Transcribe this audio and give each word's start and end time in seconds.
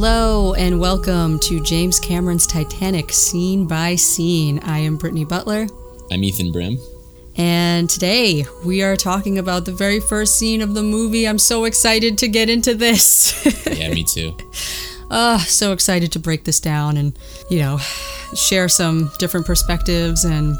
Hello 0.00 0.54
and 0.54 0.78
welcome 0.78 1.40
to 1.40 1.60
James 1.60 1.98
Cameron's 1.98 2.46
Titanic 2.46 3.10
Scene 3.10 3.66
by 3.66 3.96
Scene. 3.96 4.60
I 4.60 4.78
am 4.78 4.96
Brittany 4.96 5.24
Butler, 5.24 5.66
I'm 6.12 6.22
Ethan 6.22 6.52
Brim. 6.52 6.78
and 7.34 7.90
today 7.90 8.44
we 8.64 8.80
are 8.80 8.94
talking 8.94 9.38
about 9.38 9.64
the 9.64 9.72
very 9.72 9.98
first 9.98 10.38
scene 10.38 10.62
of 10.62 10.74
the 10.74 10.84
movie. 10.84 11.26
I'm 11.26 11.36
so 11.36 11.64
excited 11.64 12.16
to 12.18 12.28
get 12.28 12.48
into 12.48 12.74
this. 12.74 13.34
Yeah, 13.76 13.92
me 13.92 14.04
too. 14.04 14.36
uh, 15.10 15.38
so 15.38 15.72
excited 15.72 16.12
to 16.12 16.20
break 16.20 16.44
this 16.44 16.60
down 16.60 16.96
and, 16.96 17.18
you 17.50 17.58
know, 17.58 17.78
share 18.36 18.68
some 18.68 19.10
different 19.18 19.46
perspectives 19.46 20.24
and 20.24 20.56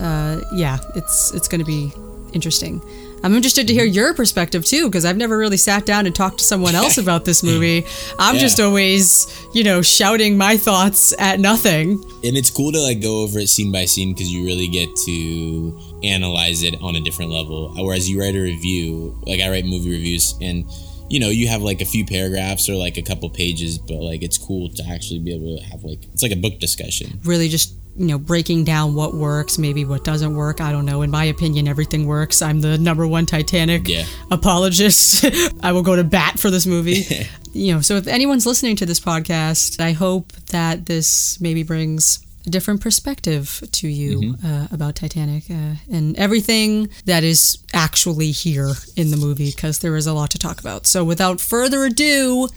uh, 0.00 0.42
yeah, 0.52 0.76
it's 0.94 1.32
it's 1.32 1.48
going 1.48 1.60
to 1.60 1.64
be 1.64 1.94
interesting. 2.34 2.82
I'm 3.26 3.34
interested 3.34 3.66
to 3.66 3.74
hear 3.74 3.84
your 3.84 4.14
perspective 4.14 4.64
too 4.64 4.86
because 4.86 5.04
I've 5.04 5.16
never 5.16 5.36
really 5.36 5.56
sat 5.56 5.84
down 5.84 6.06
and 6.06 6.14
talked 6.14 6.38
to 6.38 6.44
someone 6.44 6.74
else 6.82 6.96
about 6.96 7.24
this 7.24 7.42
movie. 7.42 7.84
I'm 8.20 8.36
Yeah. 8.36 8.40
just 8.40 8.60
always, 8.60 9.26
you 9.52 9.64
know, 9.64 9.82
shouting 9.82 10.38
my 10.38 10.56
thoughts 10.56 11.12
at 11.18 11.40
nothing. 11.40 11.94
And 12.22 12.36
it's 12.36 12.50
cool 12.50 12.70
to 12.70 12.80
like 12.80 13.02
go 13.02 13.22
over 13.22 13.40
it 13.40 13.48
scene 13.48 13.72
by 13.72 13.84
scene 13.86 14.12
because 14.14 14.32
you 14.32 14.44
really 14.46 14.68
get 14.68 14.94
to 15.06 15.76
analyze 16.04 16.62
it 16.62 16.76
on 16.80 16.94
a 16.94 17.00
different 17.00 17.32
level. 17.32 17.74
Whereas 17.76 18.08
you 18.08 18.20
write 18.20 18.36
a 18.36 18.40
review, 18.40 19.18
like 19.26 19.40
I 19.40 19.50
write 19.50 19.64
movie 19.64 19.90
reviews, 19.90 20.34
and 20.40 20.64
you 21.08 21.20
know 21.20 21.28
you 21.30 21.48
have 21.48 21.62
like 21.62 21.80
a 21.80 21.84
few 21.84 22.04
paragraphs 22.04 22.68
or 22.68 22.74
like 22.74 22.96
a 22.96 23.02
couple 23.02 23.28
pages, 23.30 23.78
but 23.78 23.96
like 23.96 24.22
it's 24.22 24.38
cool 24.38 24.68
to 24.70 24.82
actually 24.88 25.20
be 25.20 25.34
able 25.34 25.56
to 25.58 25.64
have 25.64 25.84
like 25.84 26.04
it's 26.12 26.22
like 26.22 26.32
a 26.32 26.36
book 26.36 26.58
discussion. 26.60 27.20
Really 27.24 27.48
just 27.48 27.74
you 27.98 28.06
know 28.06 28.18
breaking 28.18 28.64
down 28.64 28.94
what 28.94 29.14
works 29.14 29.56
maybe 29.56 29.84
what 29.84 30.04
doesn't 30.04 30.34
work. 30.34 30.60
I 30.60 30.70
don't 30.72 30.84
know. 30.84 31.02
In 31.02 31.10
my 31.10 31.24
opinion 31.24 31.66
everything 31.68 32.06
works. 32.06 32.42
I'm 32.42 32.60
the 32.60 32.76
number 32.76 33.06
one 33.06 33.24
titanic 33.26 33.88
Yeah. 33.88 34.04
apologist. 34.30 35.24
I 35.62 35.72
will 35.72 35.82
go 35.82 35.96
to 35.96 36.04
bat 36.04 36.38
for 36.38 36.50
this 36.50 36.66
movie. 36.66 37.04
You 37.56 37.74
know 37.74 37.80
so 37.80 37.96
if 37.96 38.06
anyone's 38.06 38.44
listening 38.44 38.76
to 38.76 38.84
this 38.84 39.00
podcast 39.00 39.80
i 39.80 39.92
hope 39.92 40.30
that 40.50 40.84
this 40.84 41.40
maybe 41.40 41.62
brings 41.62 42.22
a 42.46 42.50
different 42.50 42.80
perspective 42.80 43.62
to 43.72 43.88
you 43.88 44.36
uh, 44.44 44.68
about 44.70 44.94
titanic 44.94 45.44
uh, 45.50 45.74
and 45.92 46.16
everything 46.16 46.88
that 47.04 47.24
is 47.24 47.58
actually 47.74 48.30
here 48.30 48.72
in 48.96 49.10
the 49.10 49.16
movie 49.16 49.50
because 49.50 49.80
there 49.80 49.96
is 49.96 50.06
a 50.06 50.12
lot 50.12 50.30
to 50.30 50.38
talk 50.38 50.60
about 50.60 50.86
so 50.86 51.04
without 51.04 51.40
further 51.40 51.84
ado 51.84 52.48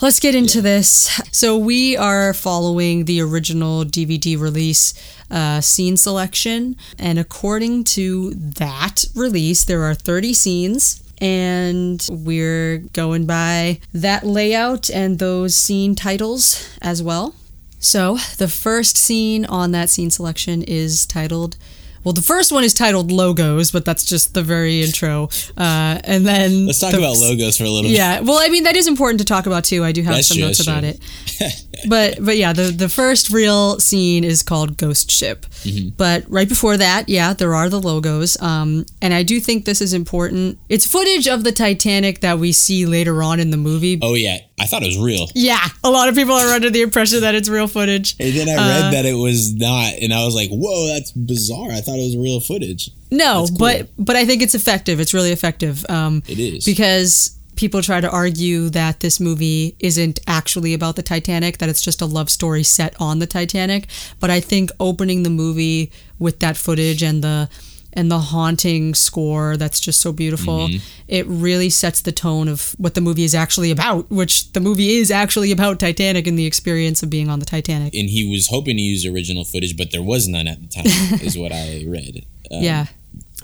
Let's 0.00 0.20
get 0.20 0.36
into 0.36 0.62
this. 0.62 1.20
So 1.32 1.58
we 1.58 1.96
are 1.96 2.32
following 2.32 3.06
the 3.06 3.20
original 3.20 3.84
DVD 3.84 4.38
release 4.38 4.94
uh, 5.28 5.60
scene 5.60 5.96
selection, 5.96 6.76
and 7.00 7.18
according 7.18 7.82
to 7.98 8.32
that 8.34 9.04
release, 9.16 9.64
there 9.64 9.82
are 9.82 9.94
30 9.94 10.34
scenes. 10.34 11.02
And 11.20 12.06
we're 12.08 12.78
going 12.92 13.26
by 13.26 13.80
that 13.92 14.24
layout 14.24 14.88
and 14.88 15.18
those 15.18 15.56
scene 15.56 15.96
titles 15.96 16.68
as 16.80 17.02
well. 17.02 17.34
So, 17.78 18.18
the 18.38 18.48
first 18.48 18.96
scene 18.98 19.44
on 19.44 19.70
that 19.72 19.88
scene 19.90 20.10
selection 20.10 20.62
is 20.62 21.06
titled, 21.06 21.56
well, 22.04 22.12
the 22.14 22.22
first 22.22 22.50
one 22.52 22.64
is 22.64 22.72
titled 22.74 23.12
Logos, 23.12 23.70
but 23.70 23.84
that's 23.84 24.04
just 24.04 24.32
the 24.34 24.42
very 24.42 24.82
intro. 24.82 25.28
Uh, 25.56 26.00
and 26.04 26.24
then. 26.26 26.66
Let's 26.66 26.78
talk 26.80 26.92
the- 26.92 26.98
about 26.98 27.16
logos 27.18 27.56
for 27.58 27.64
a 27.64 27.68
little 27.68 27.82
bit. 27.90 27.96
yeah, 27.96 28.20
well, 28.20 28.38
I 28.40 28.48
mean 28.48 28.64
that 28.64 28.76
is 28.76 28.86
important 28.88 29.18
to 29.20 29.24
talk 29.24 29.46
about 29.46 29.64
too. 29.64 29.84
I 29.84 29.92
do 29.92 30.02
have 30.02 30.14
That's 30.14 30.28
some 30.28 30.38
true, 30.38 30.46
notes 30.46 30.60
about 30.60 30.80
true. 30.80 30.90
it. 30.90 31.64
But 31.88 32.18
but 32.24 32.36
yeah, 32.36 32.52
the 32.52 32.64
the 32.64 32.88
first 32.88 33.30
real 33.30 33.78
scene 33.78 34.24
is 34.24 34.42
called 34.42 34.76
Ghost 34.76 35.10
Ship. 35.12 35.42
Mm-hmm. 35.62 35.90
But 35.96 36.24
right 36.28 36.48
before 36.48 36.76
that, 36.76 37.08
yeah, 37.08 37.32
there 37.34 37.54
are 37.54 37.68
the 37.68 37.80
logos. 37.80 38.40
Um, 38.42 38.84
and 39.00 39.14
I 39.14 39.22
do 39.22 39.38
think 39.38 39.64
this 39.64 39.80
is 39.80 39.92
important. 39.92 40.58
It's 40.68 40.84
footage 40.86 41.28
of 41.28 41.44
the 41.44 41.52
Titanic 41.52 42.20
that 42.20 42.38
we 42.40 42.50
see 42.50 42.84
later 42.86 43.22
on 43.22 43.38
in 43.38 43.50
the 43.50 43.56
movie. 43.56 43.98
Oh 44.02 44.14
yeah, 44.14 44.38
I 44.60 44.66
thought 44.66 44.82
it 44.82 44.86
was 44.86 44.98
real. 44.98 45.28
Yeah, 45.34 45.64
a 45.84 45.90
lot 45.90 46.08
of 46.08 46.14
people 46.14 46.34
are 46.34 46.52
under 46.54 46.70
the 46.70 46.82
impression 46.82 47.20
that 47.20 47.34
it's 47.34 47.48
real 47.48 47.68
footage. 47.68 48.16
And 48.20 48.34
then 48.34 48.48
I 48.48 48.54
Uh, 48.54 48.68
read 48.82 48.92
that 48.94 49.06
it 49.06 49.14
was 49.14 49.54
not, 49.54 49.94
and 50.02 50.12
I 50.12 50.24
was 50.24 50.34
like, 50.34 50.50
"Whoa, 50.50 50.86
that's 50.88 51.12
bizarre." 51.12 51.70
I 51.70 51.80
thought 51.80 51.98
it 51.98 52.04
was 52.04 52.16
real 52.16 52.40
footage. 52.40 52.90
No, 53.10 53.46
cool. 53.48 53.56
but 53.58 53.88
but 53.98 54.16
I 54.16 54.24
think 54.24 54.42
it's 54.42 54.54
effective. 54.54 55.00
It's 55.00 55.14
really 55.14 55.32
effective. 55.32 55.84
Um, 55.88 56.22
It 56.28 56.38
is. 56.38 56.64
because 56.64 57.32
people 57.56 57.82
try 57.82 58.00
to 58.00 58.08
argue 58.08 58.68
that 58.70 59.00
this 59.00 59.18
movie 59.18 59.74
isn't 59.80 60.20
actually 60.28 60.72
about 60.74 60.94
the 60.94 61.02
Titanic, 61.02 61.58
that 61.58 61.68
it's 61.68 61.80
just 61.80 62.00
a 62.00 62.06
love 62.06 62.30
story 62.30 62.62
set 62.62 62.94
on 63.00 63.18
the 63.18 63.26
Titanic. 63.26 63.88
But 64.20 64.30
I 64.30 64.38
think 64.40 64.70
opening 64.78 65.24
the 65.24 65.30
movie 65.30 65.90
with 66.20 66.38
that 66.38 66.56
footage 66.56 67.02
and 67.02 67.20
the 67.22 67.48
and 67.98 68.10
the 68.10 68.18
haunting 68.32 68.94
score 68.94 69.56
that's 69.56 69.80
just 69.80 70.00
so 70.00 70.12
beautiful, 70.12 70.68
Mm-hmm. 70.68 70.78
it 71.08 71.26
really 71.26 71.70
sets 71.70 72.00
the 72.02 72.12
tone 72.12 72.46
of 72.48 72.74
what 72.78 72.94
the 72.94 73.00
movie 73.00 73.24
is 73.24 73.34
actually 73.34 73.70
about, 73.70 74.08
which 74.10 74.34
the 74.52 74.60
movie 74.60 74.90
is 75.02 75.10
actually 75.10 75.50
about 75.52 75.78
Titanic 75.80 76.26
and 76.26 76.38
the 76.38 76.46
experience 76.46 77.02
of 77.02 77.10
being 77.10 77.28
on 77.28 77.38
the 77.40 77.46
Titanic. 77.46 77.94
and 77.94 78.08
he 78.08 78.22
was 78.30 78.48
hoping 78.48 78.76
to 78.76 78.82
use 78.82 79.04
original 79.04 79.44
footage, 79.44 79.76
but 79.76 79.90
there 79.92 80.02
was 80.02 80.28
none 80.28 80.46
at 80.48 80.58
the 80.62 80.68
time, 80.68 80.86
is 81.28 81.36
what 81.36 81.52
I 81.52 81.84
read. 81.86 82.24
Um, 82.52 82.62
Yeah. 82.62 82.86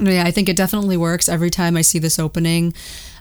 Yeah, 0.00 0.24
I 0.26 0.32
think 0.32 0.48
it 0.48 0.56
definitely 0.56 0.96
works. 0.96 1.28
Every 1.28 1.50
time 1.50 1.76
I 1.76 1.82
see 1.82 2.00
this 2.00 2.18
opening, 2.18 2.74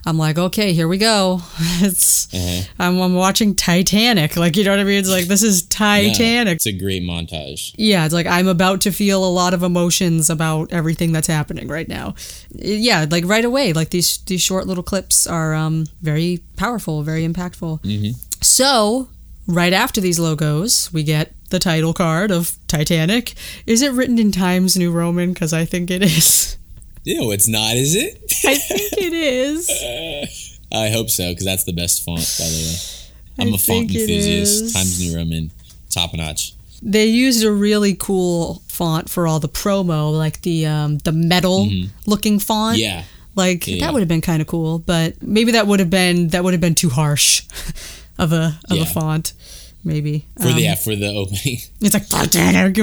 I'm 0.06 0.18
like, 0.18 0.36
okay, 0.38 0.72
here 0.72 0.86
we 0.88 0.98
go. 0.98 1.40
It's 1.80 2.32
Uh-huh. 2.34 2.62
I'm, 2.78 3.00
I'm 3.00 3.14
watching 3.14 3.54
Titanic. 3.54 4.36
Like, 4.36 4.56
you 4.56 4.64
know 4.64 4.70
what 4.70 4.80
I 4.80 4.84
mean? 4.84 4.98
It's 4.98 5.08
like 5.08 5.26
this 5.26 5.42
is 5.42 5.62
yeah, 5.70 5.76
Titanic. 6.12 6.56
it's 6.56 6.66
a 6.66 6.72
great 6.72 7.02
montage. 7.02 7.72
Yeah, 7.76 8.04
it's 8.04 8.14
like 8.14 8.26
I'm 8.26 8.48
about 8.48 8.80
to 8.82 8.90
feel 8.92 9.24
a 9.24 9.28
lot 9.30 9.54
of 9.54 9.62
emotions 9.62 10.30
about 10.30 10.72
everything 10.72 11.12
that's 11.12 11.26
happening 11.28 11.68
right 11.68 11.88
now. 11.88 12.14
Yeah, 12.50 13.06
like 13.10 13.24
right 13.26 13.44
away. 13.44 13.72
Like 13.72 13.90
these 13.90 14.18
these 14.26 14.42
short 14.42 14.66
little 14.66 14.82
clips 14.84 15.26
are 15.26 15.54
um 15.54 15.86
very 16.02 16.40
powerful, 16.56 17.02
very 17.02 17.26
impactful. 17.26 17.80
Mhm. 17.82 18.14
So, 18.42 19.08
right 19.46 19.72
after 19.72 20.00
these 20.00 20.18
logos, 20.18 20.92
we 20.92 21.02
get 21.02 21.32
the 21.50 21.58
title 21.58 21.92
card 21.94 22.30
of 22.30 22.58
Titanic. 22.66 23.34
Is 23.66 23.80
it 23.82 23.92
written 23.92 24.18
in 24.18 24.32
Times 24.32 24.76
New 24.76 24.90
Roman? 24.92 25.32
Because 25.32 25.52
I 25.52 25.64
think 25.64 25.90
it 25.90 26.02
is. 26.02 26.56
No, 27.06 27.30
it's 27.32 27.48
not, 27.48 27.76
is 27.76 27.94
it? 27.94 28.22
I 28.46 28.54
think 28.56 28.92
it 28.98 29.12
is. 29.12 29.68
I 30.72 30.88
hope 30.90 31.10
so, 31.10 31.30
because 31.30 31.44
that's 31.44 31.64
the 31.64 31.72
best 31.72 32.02
font, 32.04 32.20
by 32.38 32.44
the 32.46 32.56
way. 32.56 32.76
I'm 33.46 33.52
I 33.52 33.56
a 33.56 33.58
font 33.58 33.90
enthusiast. 33.90 34.62
is. 34.64 34.72
Times 34.72 35.00
New 35.00 35.16
Roman, 35.16 35.50
top 35.90 36.14
notch. 36.14 36.54
They 36.82 37.06
used 37.06 37.44
a 37.44 37.50
really 37.52 37.94
cool 37.94 38.62
font 38.68 39.08
for 39.10 39.26
all 39.26 39.40
the 39.40 39.48
promo, 39.48 40.16
like 40.16 40.42
the 40.42 40.66
um, 40.66 40.98
the 40.98 41.12
metal 41.12 41.68
looking 42.06 42.38
font. 42.38 42.76
Mm-hmm. 42.78 42.82
Yeah, 42.82 43.04
Like 43.34 43.66
Yeah. 43.66 43.86
that 43.86 43.92
would 43.92 44.00
have 44.00 44.08
been 44.08 44.20
kind 44.20 44.40
of 44.42 44.48
cool, 44.48 44.78
but 44.80 45.22
maybe 45.22 45.52
that 45.52 45.66
would 45.66 45.80
have 45.80 45.90
been 45.90 46.28
that 46.28 46.44
would 46.44 46.52
have 46.54 46.60
been 46.60 46.74
too 46.74 46.90
harsh 46.90 47.42
of 48.18 48.32
a 48.32 48.58
of 48.70 48.76
Yeah. 48.76 48.82
a 48.82 48.86
font. 48.86 49.32
Maybe 49.84 50.26
for 50.40 50.48
Um, 50.48 50.54
the 50.54 50.62
yeah, 50.62 50.74
for 50.76 50.96
the 50.96 51.08
opening. 51.08 51.58
it's 51.80 51.94
like 51.94 52.08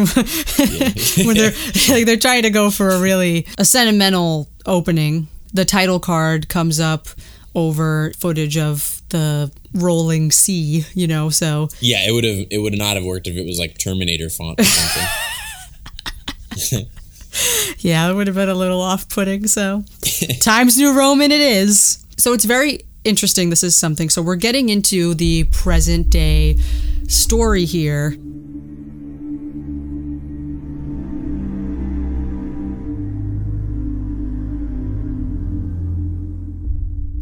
when 1.25 1.35
they're 1.35 1.51
like 1.89 2.05
they're 2.05 2.17
trying 2.17 2.43
to 2.43 2.49
go 2.51 2.69
for 2.69 2.89
a 2.89 2.99
really 2.99 3.47
a 3.57 3.65
sentimental 3.65 4.49
opening. 4.65 5.27
The 5.53 5.65
title 5.65 5.99
card 5.99 6.47
comes 6.47 6.79
up 6.79 7.07
over 7.55 8.13
footage 8.19 8.57
of 8.57 9.01
the 9.09 9.51
rolling 9.73 10.31
sea, 10.31 10.85
you 10.93 11.07
know. 11.07 11.29
So 11.29 11.69
yeah, 11.79 12.07
it 12.07 12.11
would 12.11 12.23
have 12.23 12.45
it 12.51 12.59
would 12.59 12.77
not 12.77 12.95
have 12.95 13.03
worked 13.05 13.27
if 13.27 13.35
it 13.35 13.45
was 13.45 13.57
like 13.59 13.77
Terminator 13.77 14.29
font 14.29 14.59
or 14.59 14.63
something. 14.63 15.07
Yeah, 17.79 18.09
it 18.09 18.13
would 18.13 18.27
have 18.27 18.35
been 18.35 18.49
a 18.49 18.53
little 18.55 18.81
off 18.81 19.09
putting. 19.09 19.47
So, 19.47 19.83
Times 20.41 20.77
New 20.77 20.95
Roman 20.95 21.31
it 21.31 21.41
is. 21.41 22.05
So, 22.17 22.33
it's 22.33 22.45
very 22.45 22.81
interesting. 23.03 23.49
This 23.49 23.63
is 23.63 23.73
something. 23.75 24.09
So, 24.09 24.21
we're 24.21 24.35
getting 24.35 24.69
into 24.69 25.13
the 25.15 25.45
present 25.45 26.09
day 26.09 26.59
story 27.07 27.65
here. 27.65 28.11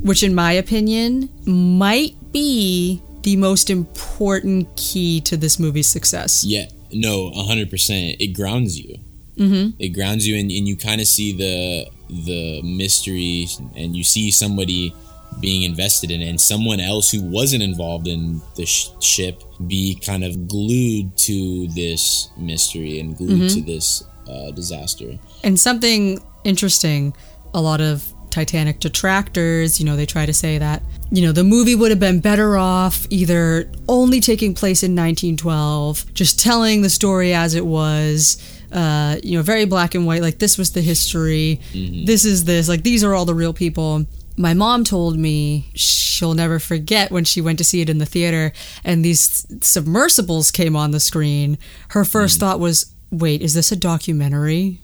Which, 0.02 0.24
in 0.24 0.34
my 0.34 0.54
opinion, 0.54 1.30
might 1.46 2.16
be 2.32 3.02
the 3.24 3.36
most 3.36 3.70
important 3.70 4.76
key 4.76 5.22
to 5.22 5.38
this 5.38 5.60
movie's 5.60 5.88
success. 5.88 6.44
yeah, 6.46 6.68
no, 6.92 7.32
hundred 7.32 7.70
percent. 7.70 8.16
It 8.20 8.28
grounds 8.34 8.80
you. 8.80 8.98
Mm-hmm. 9.36 9.72
It 9.80 9.90
grounds 9.90 10.28
you, 10.28 10.36
and, 10.38 10.50
and 10.52 10.68
you 10.68 10.76
kind 10.76 11.02
of 11.02 11.08
see 11.08 11.34
the 11.34 11.90
the 12.10 12.62
mystery, 12.64 13.48
and 13.76 13.96
you 13.96 14.04
see 14.04 14.32
somebody 14.32 14.94
being 15.40 15.64
invested 15.64 16.12
in, 16.12 16.22
and 16.22 16.40
someone 16.40 16.80
else 16.80 17.10
who 17.10 17.22
wasn't 17.22 17.64
involved 17.64 18.08
in 18.08 18.42
the 18.56 18.66
sh- 18.66 18.90
ship 19.00 19.44
be 19.68 19.96
kind 19.96 20.24
of 20.24 20.48
glued 20.48 21.16
to 21.18 21.68
this 21.70 22.30
mystery 22.38 23.00
and 23.00 23.18
glued 23.18 23.50
to 23.50 23.62
this 23.62 24.04
uh, 24.30 24.52
disaster. 24.52 25.18
And 25.44 25.60
something 25.60 26.20
interesting, 26.44 27.14
a 27.54 27.62
lot 27.62 27.82
of 27.82 28.04
Titanic 28.30 28.80
detractors, 28.80 29.80
you 29.80 29.86
know, 29.86 29.96
they 29.96 30.06
try 30.06 30.26
to 30.26 30.34
say 30.34 30.58
that, 30.60 30.84
you 31.12 31.24
know, 31.24 31.32
the 31.32 31.44
movie 31.44 31.76
would 31.76 31.90
have 31.90 32.00
been 32.00 32.20
better 32.20 32.58
off 32.58 33.08
either 33.10 33.72
only 33.88 34.20
taking 34.20 34.54
place 34.54 34.84
in 34.84 34.92
1912, 34.92 36.14
just 36.14 36.40
telling 36.40 36.82
the 36.82 36.90
story 36.90 37.34
as 37.34 37.56
it 37.56 37.66
was, 37.66 38.38
uh, 38.72 39.18
you 39.24 39.36
know, 39.36 39.42
very 39.42 39.66
black 39.66 39.96
and 39.96 40.06
white, 40.06 40.22
like 40.22 40.38
this 40.38 40.58
was 40.58 40.74
the 40.74 40.82
history, 40.82 41.60
this 41.74 42.24
is 42.24 42.46
this, 42.46 42.70
like 42.70 42.84
these 42.84 43.04
are 43.04 43.16
all 43.16 43.26
the 43.26 43.34
real 43.34 43.54
people. 43.54 44.06
My 44.40 44.54
mom 44.54 44.86
told 44.86 45.20
me 45.20 45.70
she'll 45.76 46.34
never 46.34 46.60
forget 46.60 47.12
when 47.12 47.26
she 47.26 47.42
went 47.42 47.58
to 47.58 47.64
see 47.66 47.82
it 47.82 47.90
in 47.90 47.98
the 47.98 48.06
theater 48.06 48.54
and 48.86 49.04
these 49.04 49.46
submersibles 49.60 50.50
came 50.50 50.78
on 50.78 50.92
the 50.92 51.00
screen. 51.02 51.58
Her 51.90 52.06
first 52.06 52.38
mm. 52.38 52.40
thought 52.40 52.60
was, 52.62 52.94
wait, 53.12 53.42
is 53.42 53.54
this 53.54 53.74
a 53.74 53.76
documentary? 53.76 54.80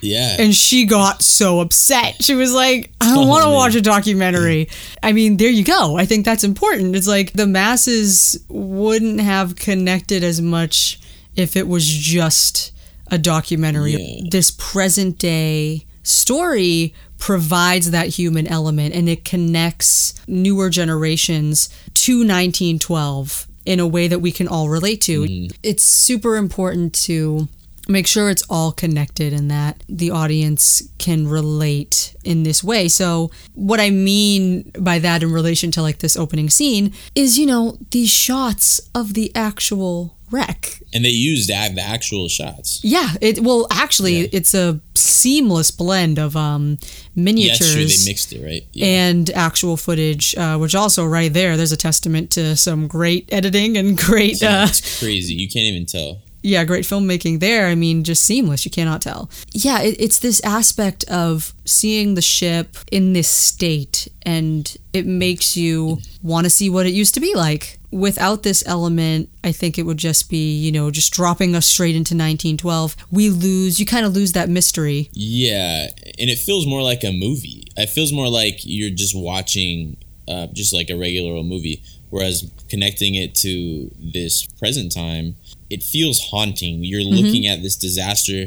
Yeah. 0.00 0.34
And 0.40 0.52
she 0.52 0.84
got 0.84 1.22
so 1.22 1.60
upset. 1.60 2.24
She 2.24 2.34
was 2.34 2.52
like, 2.52 2.90
I 3.00 3.14
don't 3.14 3.26
oh, 3.26 3.28
want 3.28 3.44
to 3.44 3.50
watch 3.50 3.76
a 3.76 3.80
documentary. 3.80 4.68
I 5.00 5.12
mean, 5.12 5.36
there 5.36 5.48
you 5.48 5.64
go. 5.64 5.96
I 5.96 6.04
think 6.04 6.24
that's 6.24 6.42
important. 6.42 6.96
It's 6.96 7.06
like 7.06 7.34
the 7.34 7.46
masses 7.46 8.44
wouldn't 8.48 9.20
have 9.20 9.54
connected 9.54 10.24
as 10.24 10.40
much 10.40 10.98
if 11.36 11.56
it 11.56 11.68
was 11.68 11.86
just 11.86 12.72
a 13.12 13.18
documentary. 13.18 13.92
Yeah. 13.92 14.28
This 14.28 14.50
present 14.50 15.18
day 15.18 15.86
story 16.08 16.94
provides 17.18 17.90
that 17.90 18.08
human 18.08 18.46
element 18.46 18.94
and 18.94 19.08
it 19.08 19.24
connects 19.24 20.14
newer 20.26 20.70
generations 20.70 21.68
to 21.94 22.18
1912 22.18 23.46
in 23.66 23.80
a 23.80 23.86
way 23.86 24.08
that 24.08 24.20
we 24.20 24.32
can 24.32 24.48
all 24.48 24.68
relate 24.68 25.00
to. 25.02 25.24
Mm. 25.24 25.56
It's 25.62 25.82
super 25.82 26.36
important 26.36 26.94
to 27.04 27.48
make 27.88 28.06
sure 28.06 28.30
it's 28.30 28.44
all 28.48 28.70
connected 28.70 29.32
and 29.32 29.50
that 29.50 29.82
the 29.88 30.10
audience 30.10 30.82
can 30.98 31.26
relate 31.26 32.14
in 32.22 32.42
this 32.42 32.62
way. 32.62 32.86
So, 32.86 33.30
what 33.54 33.80
I 33.80 33.90
mean 33.90 34.70
by 34.78 34.98
that 35.00 35.22
in 35.22 35.32
relation 35.32 35.70
to 35.72 35.82
like 35.82 35.98
this 35.98 36.16
opening 36.16 36.50
scene 36.50 36.92
is, 37.14 37.38
you 37.38 37.46
know, 37.46 37.78
these 37.90 38.10
shots 38.10 38.80
of 38.94 39.14
the 39.14 39.34
actual 39.34 40.14
wreck. 40.30 40.80
And 40.92 41.04
they 41.04 41.10
used 41.10 41.48
the 41.48 41.54
actual 41.54 42.28
shots. 42.28 42.80
Yeah, 42.82 43.10
it 43.20 43.40
well 43.40 43.66
actually 43.70 44.20
yeah. 44.22 44.28
it's 44.32 44.54
a 44.54 44.80
seamless 44.94 45.70
blend 45.70 46.18
of 46.18 46.36
um 46.36 46.78
miniatures. 47.14 47.60
Yeah, 47.60 47.74
true. 47.74 47.84
They 47.86 48.10
mixed 48.10 48.32
it, 48.32 48.44
right? 48.44 48.66
Yeah. 48.72 48.86
And 48.86 49.30
actual 49.30 49.76
footage, 49.76 50.34
uh, 50.36 50.56
which 50.58 50.74
also 50.74 51.04
right 51.04 51.32
there, 51.32 51.56
there's 51.56 51.72
a 51.72 51.76
testament 51.76 52.30
to 52.32 52.56
some 52.56 52.86
great 52.86 53.28
editing 53.32 53.76
and 53.76 53.96
great. 53.98 54.40
Yeah, 54.40 54.62
uh, 54.62 54.66
it's 54.68 54.98
crazy. 54.98 55.34
You 55.34 55.48
can't 55.48 55.64
even 55.64 55.86
tell 55.86 56.20
yeah, 56.42 56.64
great 56.64 56.84
filmmaking 56.84 57.40
there. 57.40 57.66
I 57.66 57.74
mean, 57.74 58.04
just 58.04 58.24
seamless. 58.24 58.64
You 58.64 58.70
cannot 58.70 59.02
tell. 59.02 59.30
Yeah, 59.52 59.80
it, 59.82 59.96
it's 59.98 60.18
this 60.18 60.40
aspect 60.44 61.04
of 61.04 61.52
seeing 61.64 62.14
the 62.14 62.22
ship 62.22 62.76
in 62.92 63.12
this 63.12 63.28
state, 63.28 64.08
and 64.22 64.76
it 64.92 65.06
makes 65.06 65.56
you 65.56 65.98
want 66.22 66.44
to 66.44 66.50
see 66.50 66.70
what 66.70 66.86
it 66.86 66.90
used 66.90 67.14
to 67.14 67.20
be 67.20 67.34
like. 67.34 67.77
Without 67.90 68.42
this 68.42 68.62
element, 68.66 69.30
I 69.42 69.52
think 69.52 69.78
it 69.78 69.84
would 69.84 69.96
just 69.96 70.28
be, 70.28 70.54
you 70.54 70.70
know, 70.70 70.90
just 70.90 71.12
dropping 71.12 71.54
us 71.54 71.66
straight 71.66 71.96
into 71.96 72.14
1912. 72.14 72.96
We 73.10 73.30
lose, 73.30 73.80
you 73.80 73.86
kind 73.86 74.04
of 74.04 74.14
lose 74.14 74.32
that 74.32 74.48
mystery. 74.48 75.08
Yeah, 75.12 75.88
and 76.18 76.30
it 76.30 76.38
feels 76.38 76.66
more 76.66 76.82
like 76.82 77.02
a 77.02 77.12
movie. 77.12 77.64
It 77.76 77.88
feels 77.88 78.12
more 78.12 78.28
like 78.28 78.60
you're 78.64 78.90
just 78.90 79.16
watching 79.16 79.96
uh, 80.28 80.46
just 80.48 80.74
like 80.74 80.90
a 80.90 80.96
regular 80.96 81.32
old 81.32 81.46
movie. 81.46 81.82
Whereas 82.10 82.50
connecting 82.68 83.14
it 83.14 83.34
to 83.36 83.90
this 83.98 84.46
present 84.46 84.92
time, 84.92 85.36
it 85.70 85.82
feels 85.82 86.20
haunting. 86.20 86.84
You're 86.84 87.00
mm-hmm. 87.00 87.26
looking 87.26 87.46
at 87.46 87.62
this 87.62 87.76
disaster, 87.76 88.46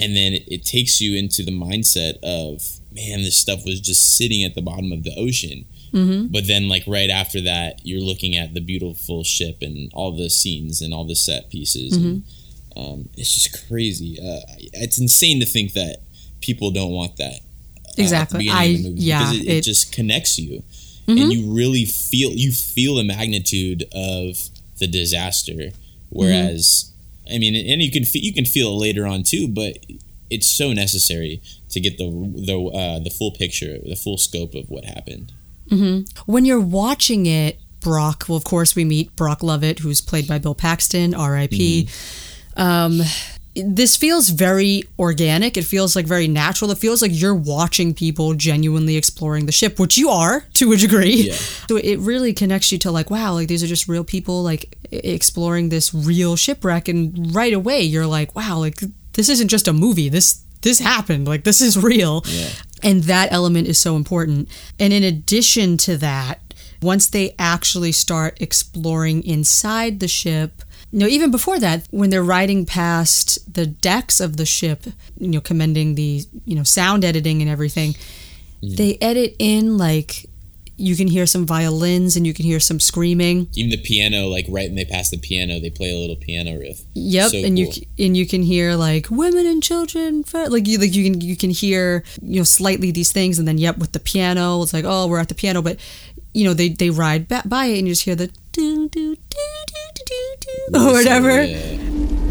and 0.00 0.16
then 0.16 0.34
it, 0.34 0.44
it, 0.46 0.64
takes 0.64 1.00
you 1.00 1.16
into 1.16 1.42
the 1.42 1.50
mindset 1.50 2.18
of, 2.22 2.62
man, 2.92 3.22
this 3.22 3.38
stuff 3.38 3.64
was 3.64 3.80
just 3.80 4.16
sitting 4.16 4.44
at 4.44 4.54
the 4.54 4.62
bottom 4.62 4.92
of 4.92 5.04
the 5.04 5.14
ocean. 5.16 5.64
Mm-hmm. 5.92 6.26
But 6.28 6.46
then, 6.46 6.68
like 6.68 6.84
right 6.86 7.10
after 7.10 7.40
that, 7.42 7.80
you're 7.84 8.00
looking 8.00 8.36
at 8.36 8.54
the 8.54 8.60
beautiful 8.60 9.24
ship 9.24 9.58
and 9.62 9.90
all 9.94 10.12
the 10.12 10.30
scenes 10.30 10.80
and 10.80 10.92
all 10.92 11.04
the 11.04 11.16
set 11.16 11.50
pieces. 11.50 11.96
Mm-hmm. 11.96 12.06
And, 12.06 12.22
um, 12.76 13.08
it's 13.16 13.34
just 13.34 13.68
crazy. 13.68 14.18
Uh, 14.20 14.40
it's 14.74 14.98
insane 14.98 15.40
to 15.40 15.46
think 15.46 15.72
that 15.72 15.98
people 16.40 16.70
don't 16.70 16.92
want 16.92 17.16
that. 17.16 17.40
Uh, 17.86 17.92
exactly. 17.96 18.48
I 18.48 18.64
yeah. 18.64 19.32
It, 19.32 19.42
it, 19.42 19.48
it, 19.48 19.64
just 19.64 19.92
connects 19.92 20.38
you, 20.38 20.62
and 21.06 21.18
mm-hmm. 21.18 21.30
you 21.30 21.54
really 21.54 21.84
feel 21.84 22.30
you 22.30 22.52
feel 22.52 22.96
the 22.96 23.04
magnitude 23.04 23.84
of 23.92 24.38
the 24.78 24.86
disaster 24.86 25.72
Whereas, 26.10 26.92
mm-hmm. 27.26 27.34
I 27.34 27.38
mean, 27.38 27.54
and 27.54 27.82
you 27.82 27.90
can 27.90 28.04
you 28.12 28.32
can 28.32 28.44
feel 28.44 28.68
it 28.68 28.80
later 28.80 29.06
on 29.06 29.22
too, 29.22 29.48
but 29.48 29.78
it's 30.30 30.48
so 30.48 30.72
necessary 30.72 31.42
to 31.70 31.80
get 31.80 31.98
the 31.98 32.08
the 32.08 32.58
uh, 32.58 32.98
the 33.00 33.10
full 33.10 33.32
picture, 33.32 33.78
the 33.78 33.96
full 33.96 34.18
scope 34.18 34.54
of 34.54 34.70
what 34.70 34.84
happened. 34.84 35.32
Mm-hmm. 35.68 36.30
When 36.30 36.44
you're 36.44 36.60
watching 36.60 37.26
it, 37.26 37.60
Brock. 37.80 38.26
Well, 38.28 38.36
of 38.36 38.44
course, 38.44 38.74
we 38.74 38.84
meet 38.84 39.14
Brock 39.16 39.42
Lovett, 39.42 39.78
who's 39.78 40.00
played 40.00 40.26
by 40.26 40.38
Bill 40.38 40.54
Paxton, 40.54 41.14
R.I.P. 41.14 41.84
Mm-hmm. 41.84 42.60
Um, 42.60 43.00
this 43.54 43.96
feels 43.96 44.28
very 44.28 44.84
organic. 44.98 45.56
It 45.56 45.64
feels 45.64 45.96
like 45.96 46.06
very 46.06 46.28
natural. 46.28 46.70
It 46.70 46.78
feels 46.78 47.02
like 47.02 47.10
you're 47.14 47.34
watching 47.34 47.94
people 47.94 48.34
genuinely 48.34 48.96
exploring 48.96 49.46
the 49.46 49.52
ship, 49.52 49.78
which 49.78 49.96
you 49.96 50.10
are 50.10 50.44
to 50.54 50.72
a 50.72 50.76
degree. 50.76 51.28
Yeah. 51.28 51.34
So 51.34 51.76
it 51.76 51.98
really 51.98 52.32
connects 52.32 52.70
you 52.72 52.78
to 52.78 52.90
like, 52.90 53.10
wow, 53.10 53.34
like 53.34 53.48
these 53.48 53.62
are 53.62 53.66
just 53.66 53.88
real 53.88 54.04
people 54.04 54.42
like 54.42 54.76
exploring 54.90 55.68
this 55.68 55.92
real 55.92 56.36
shipwreck, 56.36 56.88
and 56.88 57.34
right 57.34 57.52
away 57.52 57.82
you're 57.82 58.06
like, 58.06 58.34
wow, 58.34 58.58
like 58.58 58.80
this 59.14 59.28
isn't 59.28 59.48
just 59.48 59.68
a 59.68 59.72
movie. 59.72 60.08
This 60.08 60.42
this 60.62 60.78
happened. 60.78 61.26
Like 61.26 61.44
this 61.44 61.60
is 61.60 61.76
real. 61.82 62.22
Yeah. 62.26 62.48
And 62.82 63.04
that 63.04 63.32
element 63.32 63.66
is 63.66 63.78
so 63.78 63.96
important. 63.96 64.48
And 64.78 64.92
in 64.92 65.02
addition 65.02 65.76
to 65.78 65.96
that, 65.98 66.40
once 66.80 67.08
they 67.08 67.34
actually 67.38 67.92
start 67.92 68.40
exploring 68.40 69.24
inside 69.24 70.00
the 70.00 70.08
ship, 70.08 70.62
you 70.92 71.00
know, 71.00 71.06
even 71.06 71.30
before 71.30 71.58
that, 71.58 71.86
when 71.90 72.10
they're 72.10 72.22
riding 72.22 72.64
past 72.64 73.52
the 73.52 73.66
decks 73.66 74.20
of 74.20 74.36
the 74.36 74.46
ship, 74.46 74.84
you 75.18 75.28
know, 75.28 75.40
commending 75.40 75.96
the, 75.96 76.22
you 76.44 76.54
know, 76.54 76.62
sound 76.62 77.04
editing 77.04 77.42
and 77.42 77.50
everything, 77.50 77.94
they 78.62 78.96
edit 79.00 79.36
in 79.38 79.76
like 79.76 80.26
you 80.78 80.94
can 80.96 81.08
hear 81.08 81.26
some 81.26 81.44
violins 81.44 82.16
and 82.16 82.26
you 82.26 82.32
can 82.32 82.44
hear 82.44 82.60
some 82.60 82.78
screaming. 82.78 83.48
Even 83.54 83.70
the 83.70 83.76
piano, 83.76 84.28
like 84.28 84.46
right 84.48 84.68
when 84.68 84.76
they 84.76 84.84
pass 84.84 85.10
the 85.10 85.18
piano, 85.18 85.58
they 85.60 85.70
play 85.70 85.90
a 85.90 85.98
little 85.98 86.16
piano 86.16 86.58
riff. 86.58 86.82
Yep, 86.94 87.30
so 87.30 87.38
and 87.38 87.56
cool. 87.56 87.66
you 87.66 88.06
and 88.06 88.16
you 88.16 88.26
can 88.26 88.42
hear 88.42 88.74
like 88.74 89.10
women 89.10 89.46
and 89.46 89.62
children, 89.62 90.24
like 90.32 90.66
you 90.66 90.78
like 90.78 90.94
you 90.94 91.10
can 91.10 91.20
you 91.20 91.36
can 91.36 91.50
hear 91.50 92.04
you 92.22 92.40
know 92.40 92.44
slightly 92.44 92.90
these 92.90 93.12
things, 93.12 93.38
and 93.38 93.46
then 93.46 93.58
yep 93.58 93.78
with 93.78 93.92
the 93.92 94.00
piano, 94.00 94.62
it's 94.62 94.72
like 94.72 94.84
oh 94.86 95.06
we're 95.08 95.18
at 95.18 95.28
the 95.28 95.34
piano, 95.34 95.60
but 95.60 95.78
you 96.32 96.44
know 96.44 96.54
they 96.54 96.68
they 96.68 96.90
ride 96.90 97.28
by 97.28 97.66
it 97.66 97.78
and 97.78 97.88
you 97.88 97.92
just 97.92 98.04
hear 98.04 98.14
the 98.14 98.28
do 98.52 98.88
do 98.88 99.16
do 99.16 99.16
do 99.66 100.04
do 100.06 100.68
do 100.72 100.78
or 100.80 100.92
whatever. 100.92 101.42
Yeah, 101.42 102.27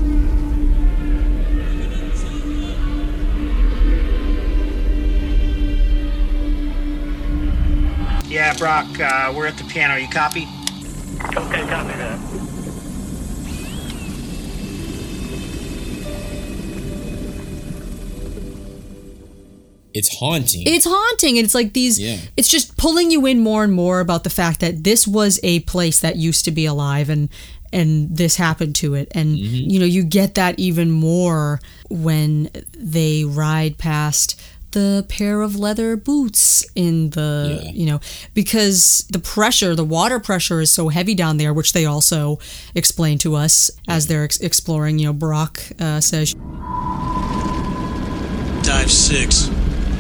Brock, 8.57 9.00
uh, 9.00 9.34
we're 9.36 9.48
at 9.48 9.57
the 9.57 9.63
piano. 9.65 9.96
You 9.96 10.10
copy? 10.10 10.48
Okay, 11.24 11.62
copy 11.67 11.93
that. 11.93 12.19
it's 19.93 20.15
haunting. 20.19 20.62
It's 20.65 20.86
haunting. 20.88 21.38
It's 21.38 21.55
like 21.55 21.74
these. 21.74 22.00
Yeah. 22.00 22.17
It's 22.36 22.50
just 22.50 22.77
pulling 22.77 23.10
you 23.10 23.25
in 23.25 23.39
more 23.39 23.63
and 23.63 23.74
more 23.74 24.00
about 24.00 24.24
the 24.24 24.29
fact 24.29 24.60
that 24.60 24.84
this 24.84 25.07
was 25.07 25.39
a 25.41 25.62
place 25.62 26.01
that 26.01 26.17
used 26.17 26.46
to 26.46 26.51
be 26.51 26.65
alive, 26.65 27.10
and 27.10 27.29
and 27.74 28.15
this 28.15 28.36
happened 28.38 28.75
to 28.77 28.93
it 28.93 29.10
and 29.12 29.36
mm-hmm. 29.36 29.69
you 29.69 29.77
know 29.77 29.86
you 29.86 30.03
get 30.03 30.36
that 30.36 30.57
even 30.57 30.89
more 30.89 31.60
when 31.89 32.50
they 32.72 33.25
ride 33.25 33.77
past 33.77 34.39
the 34.77 35.03
pair 35.10 35.41
of 35.41 35.55
leather 35.55 35.98
boots 35.98 36.63
in 36.75 37.10
the 37.12 37.62
yeah. 37.63 37.72
you 37.72 37.88
know 37.88 38.00
because 38.36 39.07
the 39.10 39.17
pressure 39.17 39.74
the 39.74 39.84
water 39.84 40.19
pressure 40.19 40.62
is 40.62 40.69
so 40.69 40.89
heavy 40.89 41.15
down 41.15 41.38
there 41.38 41.51
which 41.51 41.74
they 41.74 41.84
also 41.84 42.38
explain 42.75 43.17
to 43.17 43.34
us 43.34 43.72
as 43.88 44.05
they're 44.05 44.24
ex- 44.24 44.39
exploring 44.39 45.00
you 45.00 45.07
know 45.07 45.13
brock 45.13 45.60
uh, 45.79 46.00
says 46.00 46.36
dive 48.62 48.91
six 48.91 49.50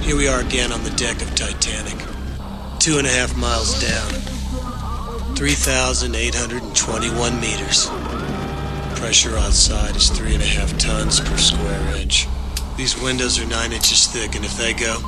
here 0.01 0.15
we 0.15 0.27
are 0.27 0.41
again 0.41 0.71
on 0.71 0.83
the 0.83 0.91
deck 0.91 1.19
of 1.23 1.33
titanic 1.33 1.97
two 2.77 2.99
and 2.99 3.07
a 3.07 3.11
half 3.11 3.35
miles 3.35 3.81
down 3.81 4.13
3,821 5.37 7.39
meters. 7.39 7.85
Pressure 8.99 9.37
outside 9.37 9.95
is 9.95 10.09
three 10.09 10.33
and 10.33 10.41
a 10.41 10.47
half 10.47 10.75
tons 10.79 11.19
per 11.19 11.37
square 11.37 11.95
inch. 11.95 12.27
These 12.77 13.01
windows 13.01 13.39
are 13.39 13.47
nine 13.47 13.73
inches 13.73 14.05
thick, 14.05 14.35
and 14.35 14.45
if 14.45 14.55
they 14.55 14.71
go, 14.71 14.99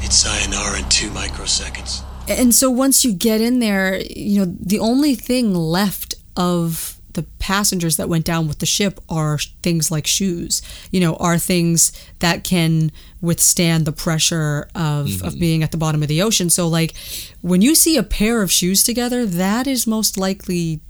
it's 0.00 0.16
sayonara 0.16 0.78
in 0.78 0.88
two 0.88 1.10
microseconds. 1.10 2.02
And 2.26 2.54
so 2.54 2.70
once 2.70 3.04
you 3.04 3.12
get 3.12 3.42
in 3.42 3.58
there, 3.58 4.00
you 4.00 4.40
know, 4.40 4.56
the 4.58 4.78
only 4.78 5.14
thing 5.14 5.54
left 5.54 6.14
of 6.36 6.98
the 7.12 7.24
passengers 7.38 7.98
that 7.98 8.08
went 8.08 8.24
down 8.24 8.48
with 8.48 8.60
the 8.60 8.66
ship 8.66 8.98
are 9.10 9.38
things 9.62 9.90
like 9.90 10.06
shoes, 10.06 10.62
you 10.90 11.00
know, 11.00 11.16
are 11.16 11.36
things 11.36 11.92
that 12.20 12.44
can 12.44 12.90
withstand 13.20 13.84
the 13.84 13.92
pressure 13.92 14.70
of, 14.74 15.06
mm-hmm. 15.06 15.26
of 15.26 15.38
being 15.38 15.62
at 15.62 15.70
the 15.70 15.76
bottom 15.76 16.02
of 16.02 16.08
the 16.08 16.22
ocean. 16.22 16.48
So, 16.48 16.66
like, 16.66 16.94
when 17.42 17.60
you 17.60 17.74
see 17.74 17.98
a 17.98 18.02
pair 18.02 18.40
of 18.40 18.50
shoes 18.50 18.82
together, 18.82 19.26
that 19.26 19.66
is 19.66 19.86
most 19.86 20.16
likely 20.16 20.80